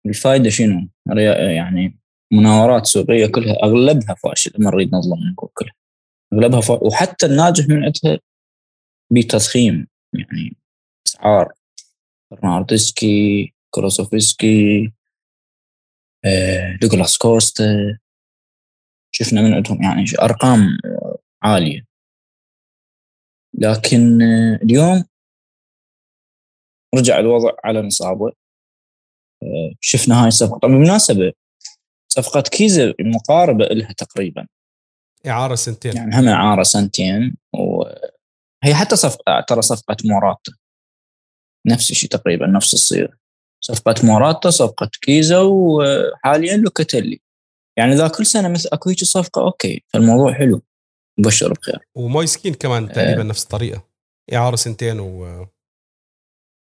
[0.06, 0.88] الفائده شنو؟
[1.56, 1.97] يعني
[2.32, 5.74] مناورات سوقيه كلها أغلبها فاشله ما نريد نظلم نقول كلها.
[6.32, 6.86] أغلبها فاشل.
[6.86, 8.20] وحتى الناجح من عندها
[9.12, 10.56] بتضخيم يعني
[11.06, 11.52] أسعار.
[12.30, 14.92] برناردسكي كروسوفسكي
[16.24, 17.98] آه، دوغلاس كوستا.
[19.14, 20.78] شفنا من عندهم يعني أرقام
[21.42, 21.86] عالية.
[23.54, 25.04] لكن آه، اليوم
[26.94, 28.32] رجع الوضع على نصابه.
[29.42, 30.58] آه، شفنا هاي الصفقة.
[30.58, 31.32] طبعا بالمناسبة
[32.18, 34.46] صفقة كيزا مقاربة لها تقريبا.
[35.26, 35.96] إعارة سنتين.
[35.96, 40.52] يعني هم إعارة سنتين وهي حتى صفقة ترى صفقة موراتا.
[41.66, 43.12] نفس الشيء تقريبا نفس الصيغة.
[43.64, 47.20] صفقة موراتا صفقة كيزا وحاليا لوكاتيلي.
[47.78, 50.62] يعني إذا كل سنة مثل أكو هيك صفقة okay فالموضوع حلو.
[51.18, 51.78] مبشر بخير.
[51.94, 53.84] ومويسكين كمان تقريبا آه نفس الطريقة.
[54.34, 55.46] إعارة سنتين و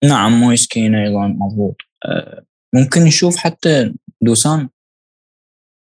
[0.05, 1.76] نعم مويسكين أيضا مضبوط.
[2.05, 4.68] آه ممكن نشوف حتى دوسان؟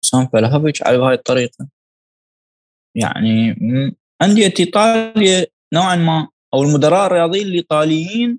[0.07, 1.69] دوسان فلاهوفيتش على هاي الطريقة.
[2.97, 3.51] يعني
[4.23, 8.39] انديه إيطاليا نوعا ما أو المدراء الرياضيين الإيطاليين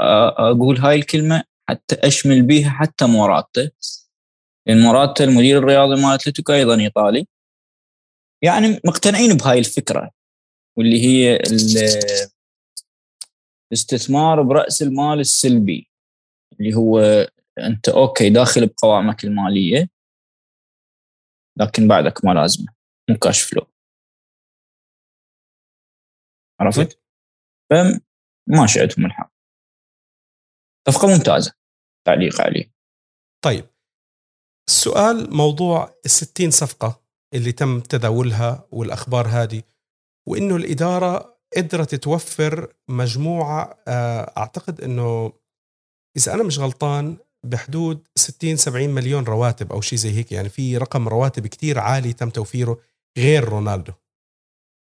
[0.00, 3.70] أقول هاي الكلمة حتى أشمل بها حتى موراتا.
[4.66, 7.26] لأن موراتا المدير الرياضي مال أتلتيكو أيضا إيطالي.
[8.42, 10.10] يعني مقتنعين بهاي الفكرة
[10.78, 11.38] واللي هي
[13.72, 15.88] الاستثمار برأس المال السلبي
[16.60, 17.00] اللي هو
[17.58, 19.88] أنت okay داخل بقوائمك المالية
[21.58, 22.66] لكن بعدك ما لازمه.
[23.10, 23.66] مو cash flow
[26.60, 27.02] عرفت؟
[27.70, 29.32] فماشي عندهم الحق
[30.88, 31.52] صفقه ممتازة.
[32.06, 32.72] تعليق عليه.
[33.44, 33.64] طيب.
[34.68, 37.02] السؤال موضوع ال 60 صفقة
[37.34, 39.62] اللي تم تداولها والأخبار هذه
[40.28, 45.32] وإنه الإدارة قدرت توفر مجموعة آه، أعتقد إنه
[46.16, 50.32] إذا أنا مش غلطان بحدود 60 70 مليون رواتب أو شيء زي هيك.
[50.32, 52.80] يعني في رقم رواتب كتير عالي تم توفيره
[53.18, 53.92] غير رونالدو.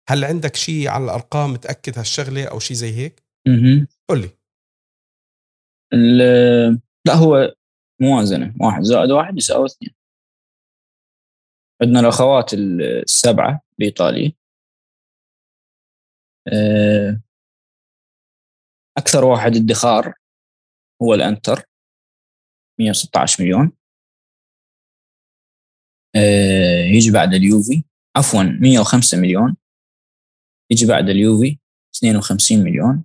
[0.09, 3.23] هل عندك شيء على الأرقام متأكد هالشغلة أو شيء زي هيك؟
[4.09, 4.31] قل لي.
[7.07, 7.55] لا هو
[8.01, 8.55] موازنة.
[8.61, 8.83] واحد.
[8.83, 9.95] زائد واحد يساوي اثنين.
[11.83, 14.33] عندنا الأخوات السبعة بإيطاليا.
[16.53, 17.21] آه،
[18.99, 20.15] أكثر واحد ادخار
[21.03, 21.68] هو الإنتر.
[22.81, 23.73] 116 مليون.
[26.17, 27.85] آه، يجي بعد اليوفي
[28.17, 29.57] عفوا 105 مليون.
[30.71, 31.59] يجي بعد اليوفي
[31.97, 33.05] 52 مليون.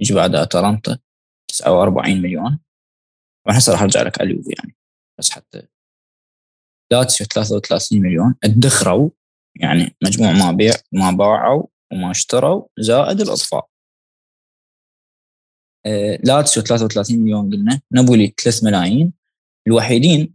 [0.00, 0.98] يجي بعد أتلانتا
[1.48, 2.58] 49 مليون.
[3.48, 4.76] هسه راح أرجع لك على اليوفي يعني.
[5.18, 5.66] بس حتى
[6.92, 8.34] لاتسيو 33 مليون.
[8.44, 9.10] ادخروا
[9.60, 13.68] يعني مجموع ما بيع ما باعوا وما اشتروا زائد الاطفاء
[16.24, 19.12] لاتسيو 33 مليون قلنا نابولي 3 ملايين
[19.66, 20.34] الوحيدين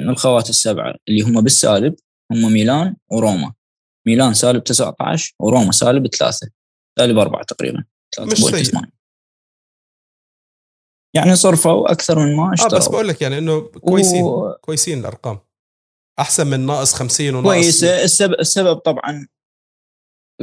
[0.00, 1.94] من الخوات السبعة اللي هم بالسالب
[2.32, 3.54] هم ميلان وروما.
[4.06, 6.50] ميلان سالب 19 وروما سالب 3
[6.98, 7.84] سالب 4 تقريبا
[8.20, 8.80] مش سيء
[11.16, 14.52] يعني صرفوا أكثر من ما اشتروا آه بس بقول لك يعني إنه كويسين و...
[14.60, 15.38] كويسين الأرقام.
[16.18, 17.84] أحسن من ناقص 50 وناقص كويس.
[17.84, 19.28] السبب السبب طبعا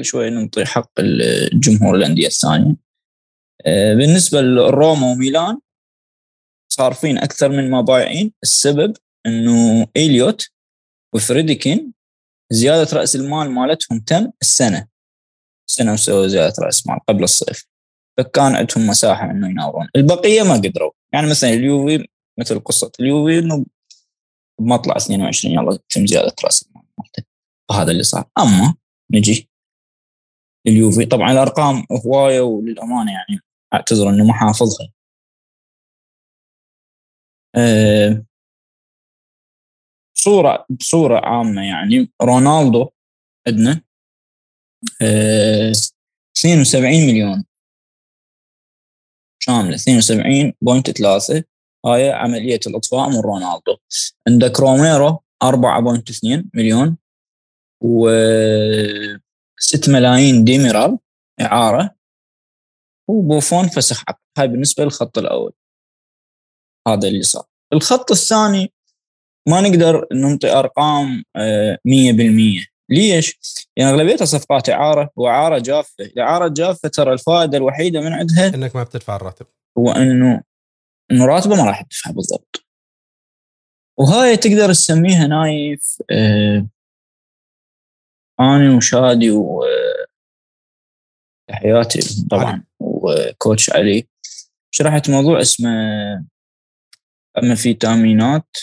[0.01, 2.75] شوي نعطي حق الجمهور الأندية الثانية.
[3.65, 5.59] بالنسبة لروما وميلان
[6.71, 8.33] صارفين أكثر من ما بايعين.
[8.43, 10.49] السبب إنه إيليوت
[11.15, 11.93] وفريديكين
[12.51, 14.87] زيادة رأس المال مالتهم تم السنة.
[15.69, 17.65] سنه وسووا زيادة رأس مال قبل الصيف.
[18.17, 19.87] فكان عندهم مساحة إنه يناورون.
[19.95, 20.91] البقية ما قدروا.
[21.13, 22.07] يعني مثلا اليوفي
[22.39, 23.65] مثل قصة اليوفي إنه
[24.59, 27.23] بمطلع 22 يلا تم زيادة رأس المال مالته.
[27.69, 28.29] وهذا اللي صار.
[28.37, 28.75] أما
[29.11, 29.49] نجي
[30.67, 33.41] اليوفي طبعا الأرقام هواية وللأمانة يعني
[33.73, 34.91] أعتذر إنه ما حافظها.
[37.55, 38.25] أه
[40.15, 42.89] بصورة بصورة عامة يعني رونالدو
[43.47, 43.81] عندنا
[45.01, 45.71] أه
[46.37, 47.45] 72 مليون.
[49.43, 51.43] شامله 72.3
[51.85, 53.77] هاي عملية الإطفاء من رونالدو.
[54.27, 56.97] عندك روميرو 4.2 مليون.
[57.81, 58.09] و
[59.59, 60.99] 6 ملايين ديميرال
[61.41, 61.95] إعارة.
[63.09, 65.53] وبوفون فسخ عقد هاي بالنسبة للخط الأول.
[66.87, 67.45] هذا اللي صار.
[67.73, 68.73] الخط الثاني
[69.47, 71.23] ما نقدر ننطي أرقام
[71.85, 73.39] 100% آه، ليش؟
[73.77, 78.83] يعني أغلبيتها صفقات إعارة وإعارة جافة، الإعارة الجافة ترى الفائدة الوحيدة من عندها إنك ما
[78.83, 79.45] بتدفع الراتب.
[79.77, 80.43] هو إنه
[81.11, 82.65] إنه راتبه ما راح تدفع بالضبط.
[83.99, 86.67] وهاي تقدر تسميها نايف آه
[88.39, 90.05] أنا وشادي و آه،
[91.49, 92.68] تحياتي طبعا.
[93.03, 94.07] وكوتش علي
[94.71, 95.69] شرحت موضوع اسمه
[97.37, 98.57] أما في تامينات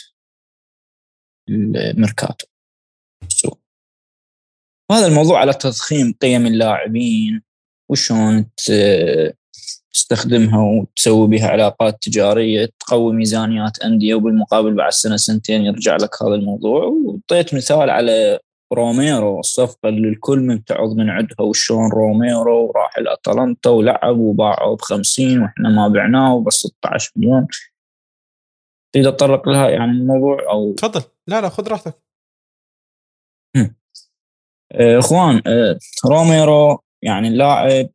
[1.48, 2.46] الميركاتو.
[4.90, 7.42] وهذا الموضوع على تضخيم قيم اللاعبين
[7.90, 8.50] وشون
[9.92, 16.34] تستخدمها وتسوي بها علاقات تجارية تقوي ميزانيات أندية وبالمقابل بعد سنة سنتين يرجع لك هذا
[16.34, 16.84] الموضوع.
[16.84, 18.38] وطيت مثال على
[18.72, 25.42] روميرو الصفقة اللي الكل ممتعض من عندها وشون روميرو راح الأتلانتا ولعب وباعه ب 50
[25.42, 27.46] وإحنا ما بعناه بس 16 مليون.
[28.92, 31.02] تريد اتطرق لها يعني الموضوع أو تفضل.
[31.26, 32.06] لا لا خذ راحتك.
[34.72, 37.88] آه، إخوان آه، روميرو يعني اللاعب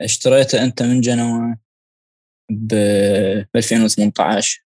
[0.00, 1.58] اشتريته أنت من جنوة
[2.50, 2.74] ب
[3.56, 4.63] 2018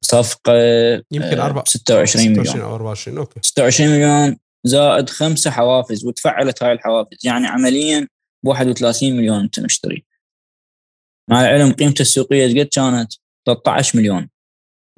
[0.00, 0.52] صفقة
[1.10, 2.44] يمكن آه، أربعة 26 مليون.
[2.44, 3.40] 26 أو 24 okay.
[3.42, 7.18] 26 مليون زائد خمسة حوافز وتفعلت هاي الحوافز.
[7.24, 8.08] يعني عمليا
[8.44, 10.04] ب 31 مليون أنت مشتري.
[11.30, 13.12] مع العلم قيمته السوقية قد كانت
[13.46, 14.30] 13 مليون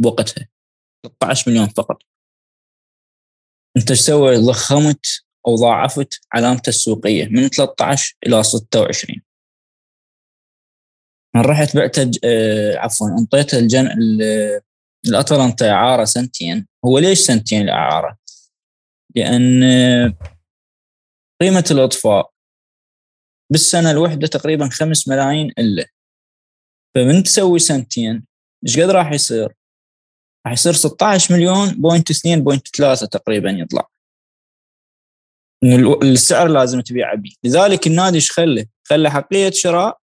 [0.00, 0.48] بوقتها.
[1.06, 1.98] 13 مليون فقط.
[3.76, 5.06] أنت إيش سوي ضخمت
[5.46, 9.22] أو ضاعفت علامته السوقية من 13 إلى 26
[11.36, 13.88] من رحت بعت آه عفوا انطيته الجن
[15.06, 18.18] الأتلانتا اعاره سنتين هو ليش سنتين الإعارة؟
[19.16, 19.62] لأن
[21.40, 22.32] قيمة الاطفاء
[23.52, 25.86] بالسنة الواحده تقريبا 5 ملايين الا
[26.94, 28.26] فمن تسوي سنتين
[28.66, 29.54] إيش قد راح يصير؟
[30.46, 33.88] راح يصير 16 مليون point 2 point 3 تقريبا يطلع
[36.02, 40.00] السعر لازم تبيعه به لذلك النادي إيش خله؟ خلى أحقية شراء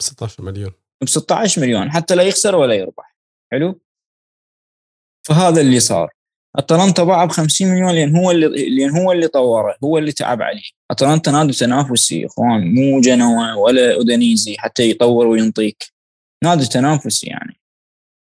[0.00, 3.16] ب 16 مليون ب 16 مليون حتى لا يخسر ولا يربح
[3.52, 3.80] حلو؟
[5.26, 6.10] فهذا اللي صار.
[6.56, 10.42] اتلانتا باعه ب 50 مليون لأن هو اللي لأن هو اللي طوره هو اللي تعب
[10.42, 10.62] عليه.
[10.90, 15.84] اتلانتا نادي تنافسي إخوان مو جنوا ولا اودانيزي حتى يطور وينطيك.
[16.44, 17.60] نادي تنافسي يعني.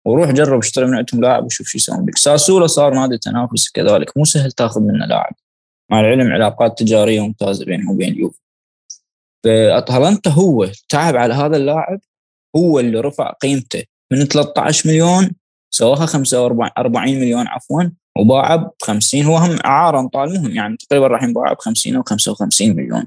[0.06, 4.16] وروح جرب اشتري من عندهم لاعب وشوف شو يسوون بك ساسولا صار نادي تنافسي كذلك
[4.16, 5.34] مو سهل تاخذ منه لاعب.
[5.90, 8.40] مع العلم علاقات تجارية ممتازة بينه وبين اليوفي.
[9.44, 12.00] فأتلانتا هو تعب على هذا اللاعب
[12.56, 13.82] هو اللي رفع قيمته.
[14.12, 15.30] من 13 مليون
[15.70, 17.82] سواها 45 مليون عفوا
[18.18, 22.02] وباعه ب 50 هو هم أعارة انطى المهم يعني تقريبا راح ينباع ب 50 أو
[22.02, 23.04] 55 مليون.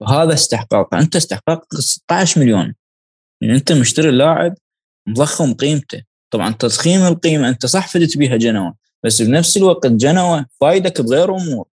[0.00, 0.94] وهذا استحقاق.
[0.94, 2.74] أنت استحقاق 16 مليون.
[3.40, 4.54] يعني أنت مشتري اللاعب
[5.08, 11.00] مضخم قيمته طبعا تضخيم القيمة أنت صح فدت بها جنوه بس بنفس الوقت جنوه فايدك
[11.00, 11.66] بغير أمور.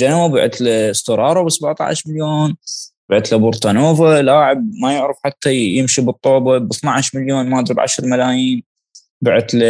[0.00, 2.56] جنوه بعت له ستورارو ب 17 مليون
[3.10, 7.80] بعت له بورتانوفا لاعب ما يعرف حتى يمشي بالطوبه ب 12 مليون ما أدري ب
[7.80, 8.62] 10 ملايين.
[9.24, 9.66] بعت له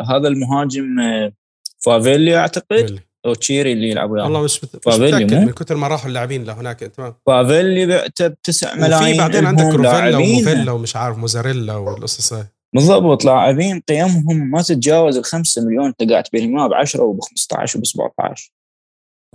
[0.00, 1.32] هذا المهاجم آه،
[1.78, 4.24] فافيلي أعتقد؟ أو تشيري اللي يلعب وياه.
[4.24, 4.58] والله مش.
[4.58, 9.46] فافيلي من كثر ما راحوا اللاعبين لهناك تمام فافيلي بعته ب 9 ملايين وفي بعدين
[9.46, 15.62] عندك روفيلا وموفيلا ومش عارف موزاريلا والقصص هاي بالضبط لاعبين قيمهم ما تتجاوز ال 5
[15.62, 18.52] مليون انت قاعد تبيعهم ب 10 وب 15 وب 17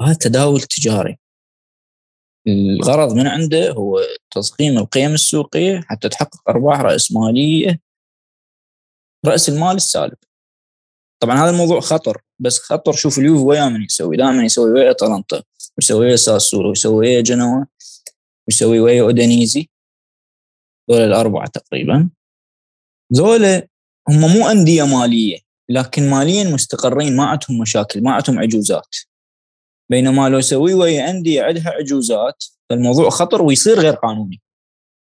[0.01, 1.17] هذا تداول تجاري.
[2.47, 3.99] الغرض من عنده هو
[4.31, 7.79] تضخيم القيم السوقية حتى تحقق أرباح رأسمالية
[9.25, 10.17] رأس المال السالب.
[11.19, 15.43] طبعا هذا الموضوع خطر بس خطر شوف اليوف ويا من يسوي دائما يسوي ويا أتلانتا
[15.77, 17.65] ويسوي ويا ساسولو ويسوي ويا جنوا
[18.47, 19.69] ويسوي ويا اودانيزي
[20.89, 22.09] دول الأربعة تقريبا.
[23.13, 23.67] ذولا
[24.09, 28.95] هم مو أندية مالية لكن ماليا مستقرين ما عندهم مشاكل ما عندهم عجوزات.
[29.89, 34.41] بينما لو يسوي ويا أندية عندها عجوزات فالموضوع خطر ويصير غير قانوني.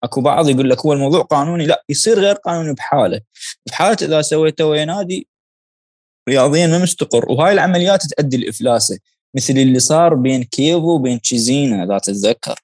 [0.04, 1.66] اكو بعض يقول لك هو الموضوع قانوني.
[1.66, 3.22] لا يصير غير قانوني بحالة.
[3.66, 5.28] بحالة إذا سويته ويا نادي
[6.30, 9.00] رياضيا ما مستقر وهاي العمليات تؤدي لإفلاسة.
[9.36, 12.60] مثل اللي صار بين كييفو وبين تشيزينا إذا تتذكر.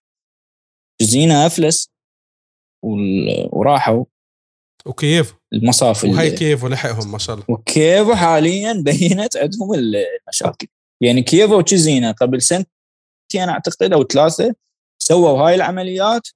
[1.00, 1.92] تشيزينا أفلس
[3.52, 4.06] وراحوا.
[4.86, 7.46] وكييفو المصاف وهاي كييفو لحقهم ما شاء الله.
[7.50, 10.68] وكييفو حاليا بينت عندهم المشاكل.
[11.02, 14.56] يعني كييفو وتشيزينا قبل سنتين أعتقد أو ثلاثة
[15.00, 16.28] سووا هاي العمليات.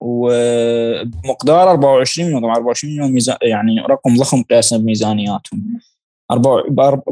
[0.00, 5.80] وبمقدار 24 مليون 24 مليون يعني رقم ضخم قياسا بميزانياتهم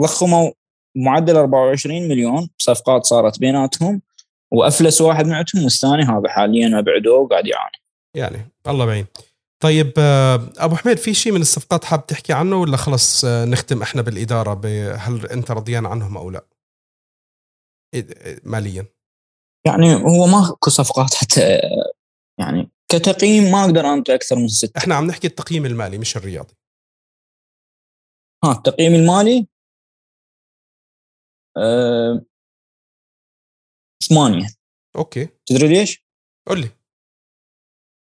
[0.00, 0.50] ضخموا
[0.96, 4.02] معدل 24 مليون صفقات صارت بيناتهم
[4.52, 7.76] وأفلس واحد من عندهم والثاني هذا حاليا مبعدوه وقاعد يعاني.
[8.16, 9.06] يعني الله بعين.
[9.62, 13.82] طيب آه، أبو حميد في شيء من الصفقات حاب تحكي عنه ولا خلص آه، نختم
[13.82, 14.60] إحنا بالإدارة
[14.96, 16.44] هل أنت رضيان عنهم أو لا؟
[18.44, 18.86] ماليا.
[19.66, 21.60] يعني هو ماكو صفقات حتى
[22.40, 24.78] يعني كتقييم ما أقدر انطي أكثر من ستة.
[24.78, 26.54] إحنا عم نحكي التقييم المالي مش الرياضي.
[28.44, 29.46] ها التقييم المالي؟
[31.56, 32.26] أه...
[34.08, 34.46] ثمانية
[34.96, 35.28] okay.
[35.46, 36.04] تدري ليش؟
[36.48, 36.70] قول لي.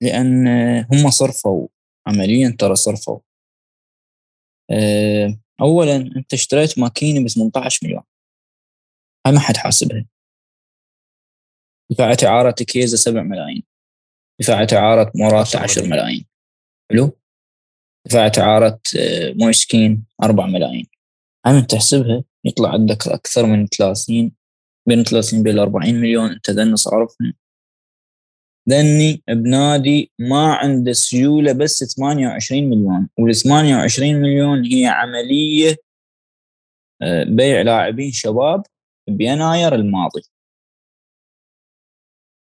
[0.01, 0.47] لأن
[0.91, 1.67] هم صرفوا
[2.07, 3.19] عمليا ترى صرفوا.
[4.71, 5.39] أه...
[5.61, 8.03] اولا أنت اشتريت ماكيني ب 18 مليون.
[9.27, 10.05] هاي ما حد حاسبها
[11.91, 13.74] دفعت إعارة كيزا 7 ملايين.
[14.41, 16.25] دفعت اعاره موراتا 10 ملايين.
[16.91, 17.17] حلو؟
[18.07, 20.87] دفعت اعاره آه، مويسكين 4 ملايين.
[21.47, 24.31] من تحسبها يطلع عندك أكثر من 30
[24.87, 26.31] بين 30 بين 40 مليون.
[26.31, 27.33] أنت ذني صارفهم
[28.69, 33.09] ذني بنادي ما عنده سيولة بس 28 مليون.
[33.19, 35.75] وال 28 مليون هي عملية
[37.01, 38.63] آه، بيع لاعبين شباب
[39.09, 40.21] بيناير الماضي.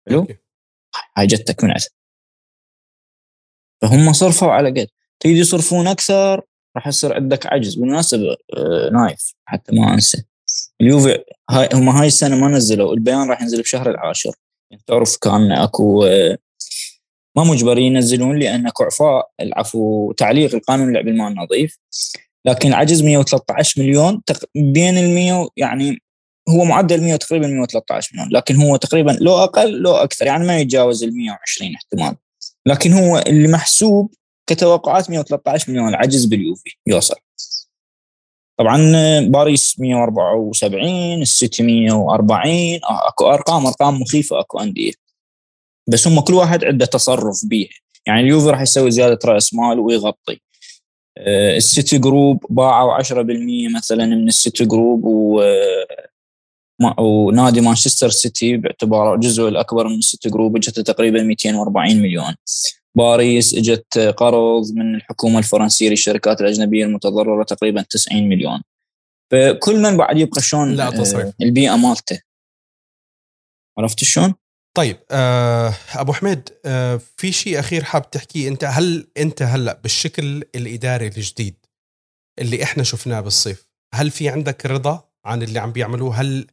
[0.07, 0.27] حلو؟
[1.17, 1.89] هاي جتك من عسل
[3.81, 4.87] فهم صرفوا على قد.
[5.19, 6.41] تيجي يصرفون أكثر
[6.75, 7.75] راح يصير عندك عجز.
[7.75, 10.23] بالمناسبة آه، نايف حتى ما أنسى.
[10.81, 12.93] اليوفي هاي هم هاي السنة ما نزلوا.
[12.93, 14.31] البيان راح ينزل بشهر العاشر.
[14.71, 16.37] يعني تعرف كأن أكو آه،
[17.37, 21.77] ما مجبرين ينزلون لأن أكو اعفاء العفو تعليق القانون اللعب المال النظيف
[22.45, 24.21] لكن العجز 113 مليون
[24.55, 25.99] بين ال 100 يعني
[26.49, 30.59] هو معدل 100 تقريبا 113 مليون لكن هو تقريبا لو أقل لو أكثر يعني ما
[30.59, 32.15] يتجاوز ال 120 احتمال.
[32.65, 34.13] لكن هو اللي محسوب
[34.47, 37.15] كتوقعات 113 مليون العجز باليوفي يوصل.
[38.59, 38.77] طبعا
[39.27, 44.91] باريس 174 السيتي 140 أكو أرقام أرقام مخيفة أكو أندية.
[45.87, 47.69] بس هم كل واحد عنده تصرف بيها
[48.07, 50.41] يعني اليوفي راح يسوي زيادة رأس مال ويغطي.
[51.17, 55.41] آه، السيتي جروب باعوا 10% مثلا من السيتي جروب و
[56.99, 62.35] ونادي مانشستر سيتي باعتباره الجزء الأكبر من السيتي جروب اجته تقريبا 240 مليون.
[62.97, 68.61] باريس إجت قرض من الحكومة الفرنسية للشركات الأجنبية المتضررة تقريبا 90 مليون.
[69.31, 71.33] فكل من بعد يبقى شلون تصريف.
[71.41, 72.19] البيئة مالته؟
[73.77, 74.33] عرفت شلون؟
[74.77, 78.47] طيب آه أبو حميد آه في شيء أخير حاب تحكيه.
[78.47, 81.55] أنت هل أنت هلأ بالشكل الإداري الجديد
[82.39, 86.47] اللي إحنا شفناه بالصيف هل في عندك رضا عن اللي عم بيعملوه؟ هل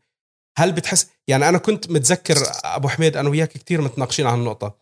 [0.59, 4.75] هل بتحس يعني أنا كنت متذكر أبو حميد أنا وياك كثير متناقشين عن النقطة.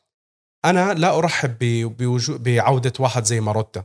[0.65, 1.59] أنا لا أرحب
[1.99, 3.85] بوجود بعودة واحد زي ماروتا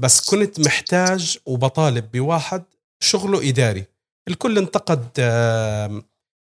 [0.00, 2.62] بس كنت محتاج وبطالب بواحد
[3.02, 3.84] شغله إداري.
[4.28, 5.08] الكل انتقد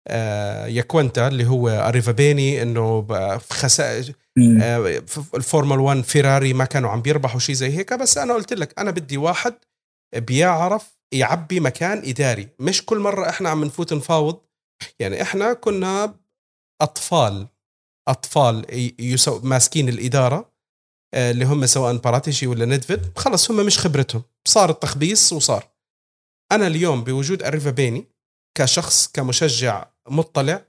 [0.10, 3.02] آه، ياكوانتا اللي هو أريفابيني إنه
[3.38, 4.14] في خسائر
[4.62, 5.02] آه،
[5.36, 8.92] الفورمولا 1 فيراري ما كانوا عم بيربحوا شيء زي هيك بس أنا قلت لك أنا
[8.92, 9.54] بدي واحد
[10.16, 12.48] بيعرف يعبي مكان إداري.
[12.60, 14.40] مش كل مرة إحنا عم نفوت نفاوض
[15.00, 16.16] يعني إحنا كنا
[16.82, 17.48] أطفال
[18.08, 18.66] أطفال
[19.44, 20.52] ماسكين الإدارة
[21.14, 25.68] آه، اللي هم سواء باراتيشي ولا ندفيد خلص هم مش خبرتهم صار التخبيص وصار.
[26.52, 28.08] أنا اليوم بوجود أريفا بيني
[28.58, 30.66] كشخص كمشجع مطلع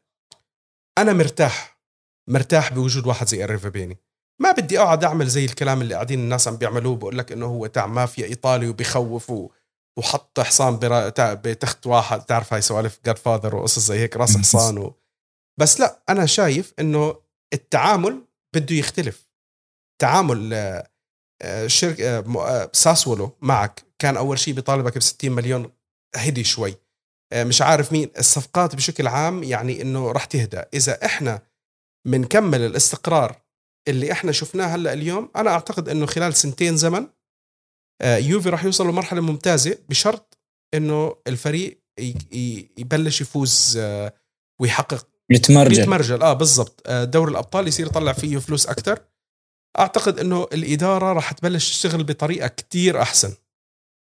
[0.99, 1.81] أنا مرتاح
[2.29, 3.99] مرتاح بوجود واحد زي أريفا بيني.
[4.41, 7.67] ما بدي أقعد أعمل زي الكلام اللي قاعدين الناس عم بيعملوه بقول لك إنه هو
[7.67, 9.31] تاع مافيا إيطالي وبيخوف
[9.99, 10.79] وحط حصان
[11.19, 12.21] بتخت واحد.
[12.25, 14.95] تعرف هاي سوالف جاد فاذر وقصص زي هيك راس حصان و...
[15.61, 17.17] بس لا أنا شايف إنه
[17.53, 18.25] التعامل
[18.55, 19.29] بده يختلف.
[20.01, 20.91] تعامل آه،
[21.43, 25.73] آه، شركة آه، ساسولو معك كان أول شيء بيطالبك ب 60 مليون
[26.17, 26.77] هدي شوي.
[27.35, 28.11] مش عارف مين.
[28.19, 31.43] الصفقات بشكل عام يعني إنه راح تهدى إذا إحنا
[32.07, 33.43] بنكمل الاستقرار
[33.89, 37.07] اللي إحنا شفناه هلأ اليوم أنا أعتقد إنه خلال سنتين زمن
[38.05, 40.39] يوفي راح يوصل لمرحلة ممتازة بشرط
[40.75, 41.83] إنه الفريق
[42.79, 43.79] يبلش يفوز
[44.61, 45.09] ويحقق.
[45.31, 45.79] يتمرجل.
[45.79, 46.23] يتمرجل.
[46.23, 46.83] آه بالضبط.
[46.87, 49.01] آه، دوري الأبطال يصير يطلع فيه فلوس أكثر
[49.79, 53.35] أعتقد إنه الإدارة راح تبلش تشتغل بطريقة كتير أحسن.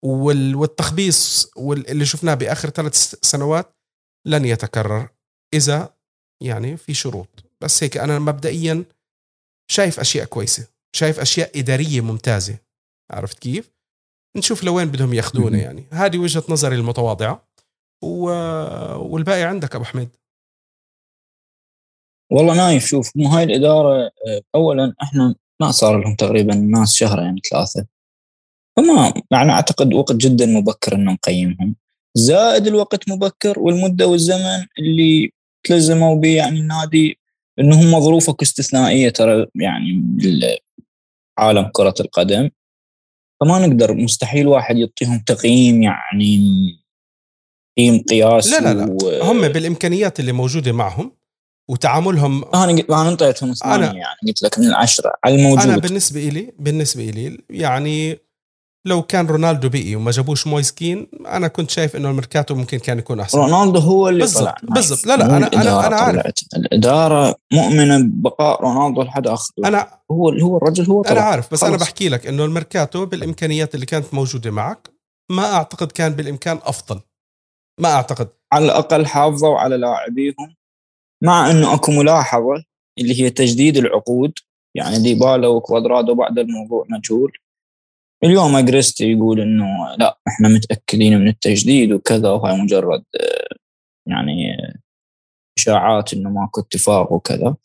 [0.04, 3.76] والتخبيص واللي شفناه بآخر ثلاث سنوات
[4.26, 5.08] لن يتكرر
[5.54, 5.94] إذا
[6.42, 7.44] يعني في شروط.
[7.60, 8.84] بس هيك أنا مبدئيا
[9.70, 10.66] شايف أشياء كويسة.
[10.96, 12.58] شايف أشياء إدارية ممتازة.
[13.10, 13.71] عرفت كيف؟
[14.36, 15.84] نشوف لوين بدهم ياخذونا يعني.
[15.92, 17.48] هذه وجهة نظري المتواضعة.
[18.02, 18.24] و...
[18.96, 20.08] والباقي عندك أبو حميد.
[22.30, 27.22] والله نايف شوف مو هاي الإدارة آه، اولا إحنا ما صار لهم تقريبا ناس شهر
[27.22, 27.86] يعني ثلاثة.
[28.76, 31.76] فما يعني أعتقد وقت جدا مبكر إنه نقيمهم.
[32.14, 35.32] زائد الوقت مبكر والمدة والزمن اللي
[35.64, 37.18] تلزموا به يعني النادي
[37.58, 40.02] إنه هم ظروفك استثنائية ترى يعني
[41.38, 42.50] عالم كرة القدم.
[43.42, 46.38] فما نقدر مستحيل واحد يعطيهم تقييم يعني
[47.76, 48.96] تقييم قياسي لا لا لا.
[49.02, 49.22] و...
[49.22, 51.12] هم بالإمكانيات اللي موجودة معهم
[51.68, 55.64] وتعاملهم أنا أنا انطيتهم ثمانية يعني قلت لك من العشرة على الموجود.
[55.64, 58.18] أنا بالنسبة لي بالنسبة لي يعني
[58.86, 62.98] لو كان رونالدو بقي وما جابوش مويس كين أنا كنت شايف إنه الميركاتو ممكن كان
[62.98, 63.38] يكون أحسن.
[63.38, 64.56] رونالدو هو اللي بالزبط طلع.
[64.62, 65.06] بالضبط.
[65.06, 66.32] لا لا أنا أنا أنا عارف.
[66.56, 71.12] الإدارة مؤمنة ببقاء رونالدو لحد آخر أنا هو هو الرجل هو طلع.
[71.12, 71.70] أنا عارف بس خلص.
[71.70, 74.90] أنا بحكي لك إنه الميركاتو بالإمكانيات اللي كانت موجودة معك
[75.30, 77.00] ما أعتقد كان بالإمكان أفضل.
[77.80, 78.28] ما أعتقد.
[78.52, 80.54] على الأقل حافظوا على لاعبيهم
[81.24, 82.64] مع إنه أكو ملاحظة
[82.98, 84.32] اللي هي تجديد العقود
[84.76, 87.32] يعني ديبالا وكوادرادو بعد الموضوع مجهول.
[88.24, 89.66] اليوم اجريستي يقول إنه
[89.98, 93.04] لا إحنا متأكدين من التجديد وكذا وهاي مجرد
[94.08, 94.56] يعني
[95.58, 97.56] إشاعات إنه ماكو اتفاق وكذا.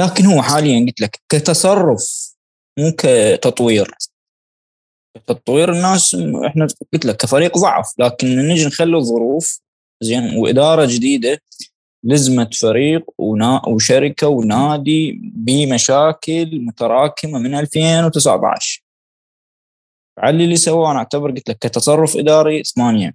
[0.00, 2.34] لكن هو حاليا قلت لك كتصرف
[2.78, 3.90] مو كتطوير.
[5.26, 9.60] تطوير الناس إحنا قلت لك كفريق ضعف لكن نجي نخلي الظروف
[10.02, 11.42] زين وإدارة جديدة
[12.04, 18.85] لزمة فريق ونا وشركة ونادي بمشاكل متراكمة من 2019
[20.18, 23.14] على اللي سواه أنا أعتبر قلت لك كتصرف إداري ثمانية.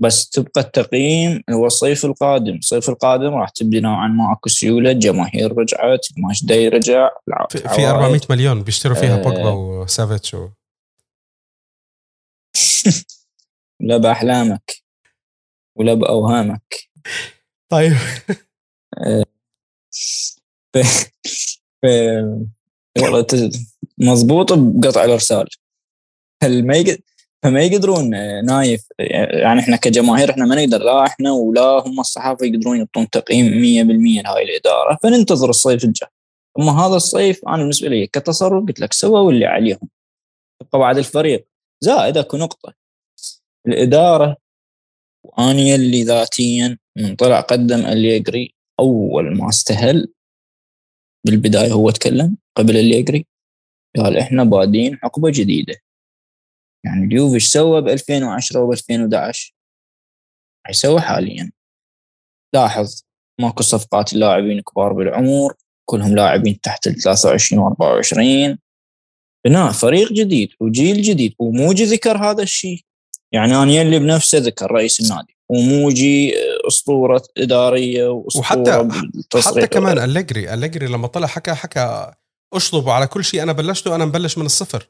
[0.00, 2.56] بس تبقى التقييم هو الصيف القادم.
[2.56, 7.10] الصيف القادم راح تبدي نوعا ما أكو سيولة جماهير رجعت الماتش داي رجع
[7.50, 9.22] في, في 400 مليون بيشتروا فيها آه.
[9.22, 10.48] بوجبا وسافيتش و...
[13.80, 14.74] لا بأحلامك.
[15.76, 16.90] ولا بأوهامك.
[17.68, 17.92] طيب.
[20.72, 21.86] ف...
[23.02, 23.26] والله
[23.98, 25.48] مضبوط بقطع الأرسال.
[26.42, 26.98] هل ما يقدر
[27.42, 28.10] فما يقدرون
[28.44, 33.46] نايف يعني إحنا كجماهير إحنا ما نقدر لا إحنا ولا هم الصحافة يقدرون يعطون تقييم
[33.46, 36.08] 100% لهاي الإدارة فننتظر الصيف الجاي.
[36.58, 39.88] أما هذا الصيف أنا بالنسبة لي كتصرف قلت لك سووا اللي عليهم.
[40.72, 41.48] بعد الفريق.
[41.80, 42.74] زائد أكو نقطة.
[43.66, 44.36] الإدارة
[45.24, 50.12] وأنييلي ذاتيا من طلع قدم أليجري أول ما استهل
[51.26, 53.26] بالبداية هو تكلم قبل أليجري
[53.96, 55.74] قال إحنا بادين حقبة جديدة.
[56.84, 59.54] يعني اليوفي إيش سوى ب 2010 و 2011
[60.70, 61.50] يسوي حاليا.
[62.54, 63.02] لاحظ
[63.40, 65.54] ماكو صفقات اللاعبين كبار بالعمر
[65.84, 68.58] كلهم لاعبين تحت ال 23 و 24
[69.46, 72.84] بناء فريق جديد وجيل جديد وموجي ذكر هذا الشيء.
[73.32, 76.34] يعني أنا يلي بنفسه ذكر رئيس النادي وموجي
[76.68, 78.80] أسطورة إدارية وأسطورة
[79.30, 82.12] وحتى حتى كمان أليجري أليجري لما طلع حكى حكى
[82.54, 84.88] اشطبوا على كل شيء أنا بلشته أنا مبلش من الصفر.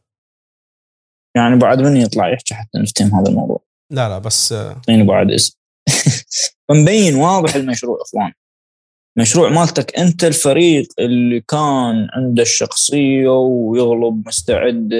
[1.36, 3.62] يعني بعد من يطلع يحكي حتى نفتهم هذا الموضوع.
[3.92, 4.54] لا لا بس
[4.88, 5.58] يعني بعد اسم
[6.68, 8.32] فمبين واضح المشروع إخوان.
[9.18, 14.94] مشروع مالتك أنت الفريق اللي كان عنده الشخصية ويغلب مستعد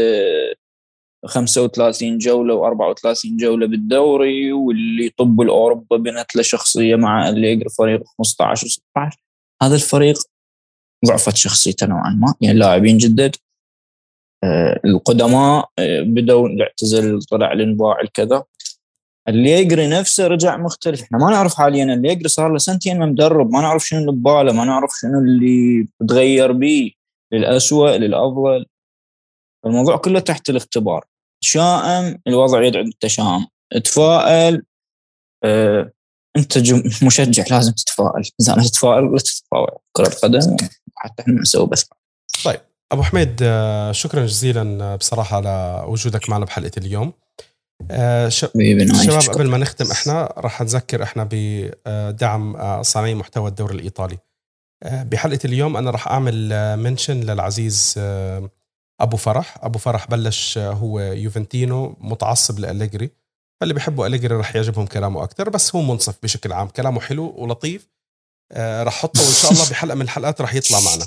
[1.26, 8.66] 35 جولة و34 جولة بالدوري واللي يطب الأوروبا بنت له شخصية مع اللي فريق 15
[8.66, 9.16] و16
[9.62, 10.18] هذا الفريق
[11.06, 12.34] ضعفت شخصيته نوعا ما.
[12.40, 13.36] يعني لاعبين جدد
[14.84, 18.45] القدماء آه، بدوا الاعتزال طلع الإنباع الكذا.
[19.28, 21.03] اللي يقري نفسه رجع مختلف.
[21.03, 24.53] إحنا ما نعرف حاليا اللي يقري صار له سنتين مدرب ما نعرف شنو اللي بباله
[24.53, 26.91] ما نعرف شنو اللي تغير به
[27.32, 28.66] للأسوأ للأفضل.
[29.66, 31.05] الموضوع كله تحت الاختبار.
[31.45, 33.47] شائم الوضع يدعو التشاؤم
[33.84, 34.62] تفائل
[35.45, 35.93] آه
[36.36, 36.59] أنت
[37.05, 38.22] مشجع لازم تتفائل.
[38.41, 40.57] إذا أنا تتفائل لا تتفائل كرة القدم
[40.97, 41.91] حتى إحنا نسوي بس.
[42.45, 42.61] طيب.
[42.93, 47.12] أبو حميد آه، شكرا جزيلا آه، بصراحة على وجودك معنا بحلقة اليوم.
[47.91, 54.18] آه، شباب قبل ما نختم إحنا راح نذكر إحنا بدعم صانعي محتوى الدوري الإيطالي.
[54.84, 57.95] بحلقة اليوم أنا راح أعمل منشن للعزيز
[59.01, 59.59] أبو فرح.
[59.62, 63.11] أبو فرح بلش هو يوفنتينو متعصب لأليجري.
[63.61, 66.68] فاللي بيحبوا أليجري رح يعجبهم كلامه أكثر بس هو منصف بشكل عام.
[66.68, 67.89] كلامه حلو ولطيف.
[68.53, 71.07] آه رح حطه وإن شاء الله بحلقة من الحلقات رح يطلع معنا.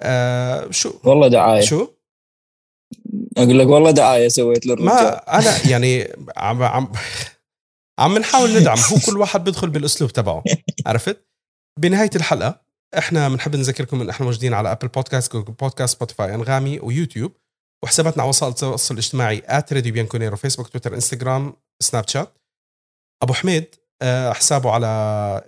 [0.00, 1.60] آه شو؟ والله دعاية.
[1.60, 1.88] شو؟
[3.36, 4.86] أقول لك والله دعاية سويت للرجال.
[4.86, 6.92] ما أنا يعني عم عم
[7.98, 8.78] عم نحاول ندعم.
[8.78, 10.42] هو كل واحد بيدخل بالأسلوب تبعه.
[10.86, 11.26] عرفت؟
[11.80, 12.64] بنهاية الحلقة
[12.98, 17.32] إحنا بنحب نذكركم إن إحنا موجودين على Apple Podcast Google Podcast Spotify أنغامي ويوتيوب
[17.84, 19.42] وحساباتنا على وسائل التواصل الاجتماعي
[19.72, 22.38] @راديو بيانكونيرو فيسبوك تويتر انستغرام سناب شات
[23.22, 25.44] أبو حميد آه، حسابه على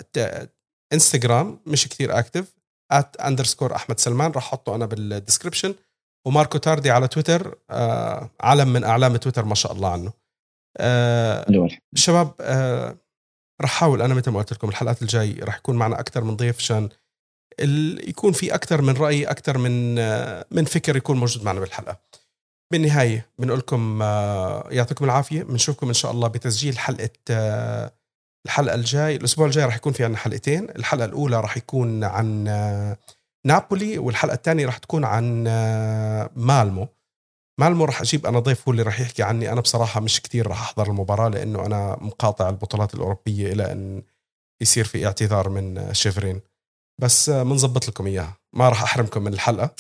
[0.93, 2.56] انستغرام مش كثير active
[2.93, 5.75] at underscore أحمد سلمان راح أحطه أنا بال description
[6.27, 10.13] وماركو تاردي على تويتر آه، علم من أعلام تويتر ما شاء الله عنه.
[10.77, 12.35] آه، شباب
[13.61, 16.57] راح أحاول أنا مثل ما قلت لكم الحلقات الجاي راح يكون معنا أكثر من ضيف
[16.57, 16.89] عشان
[18.09, 19.95] يكون في أكثر من رأي أكثر من
[20.51, 21.97] من فكر يكون موجود معنا بالحلقة.
[22.73, 25.43] بالنهاية بنقول لكم آه، يعطيكم العافية.
[25.43, 27.93] بنشوفكم إن شاء الله بتسجيل حلقة آه،
[28.47, 32.97] الحلقة الجاي الأسبوع الجاي راح يكون في عندنا حلقتين الحلقة الأولى راح يكون عن آه،
[33.47, 35.45] نابولي والحلقة الثانية راح تكون عن
[36.37, 36.89] مالمو.
[37.61, 39.53] مالمو راح أجيب أنا ضيف هو اللي راح يحكي عني.
[39.53, 44.03] أنا بصراحة مش كثير راح أحضر المباراة لأنه أنا مقاطع البطولات الأوروبية إلى أن
[44.63, 46.41] يصير في اعتذار من شيفرين.
[47.01, 48.37] بس بنظبط لكم إياها.
[48.53, 49.75] ما راح أحرمكم من الحلقة.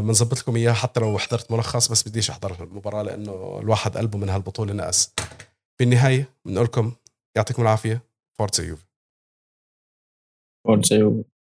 [0.00, 4.28] بنظبط لكم إياها حتى لو حضرت ملخص بس بديش أحضر المباراة لأنه الواحد قلبه من
[4.28, 5.12] هالبطولة نقص.
[5.78, 6.92] في النهايه بنقول لكم
[7.36, 8.02] يعطيكم العافية.
[8.38, 8.84] فورتزا يوفي.
[10.64, 11.31] فورتزا يوفي.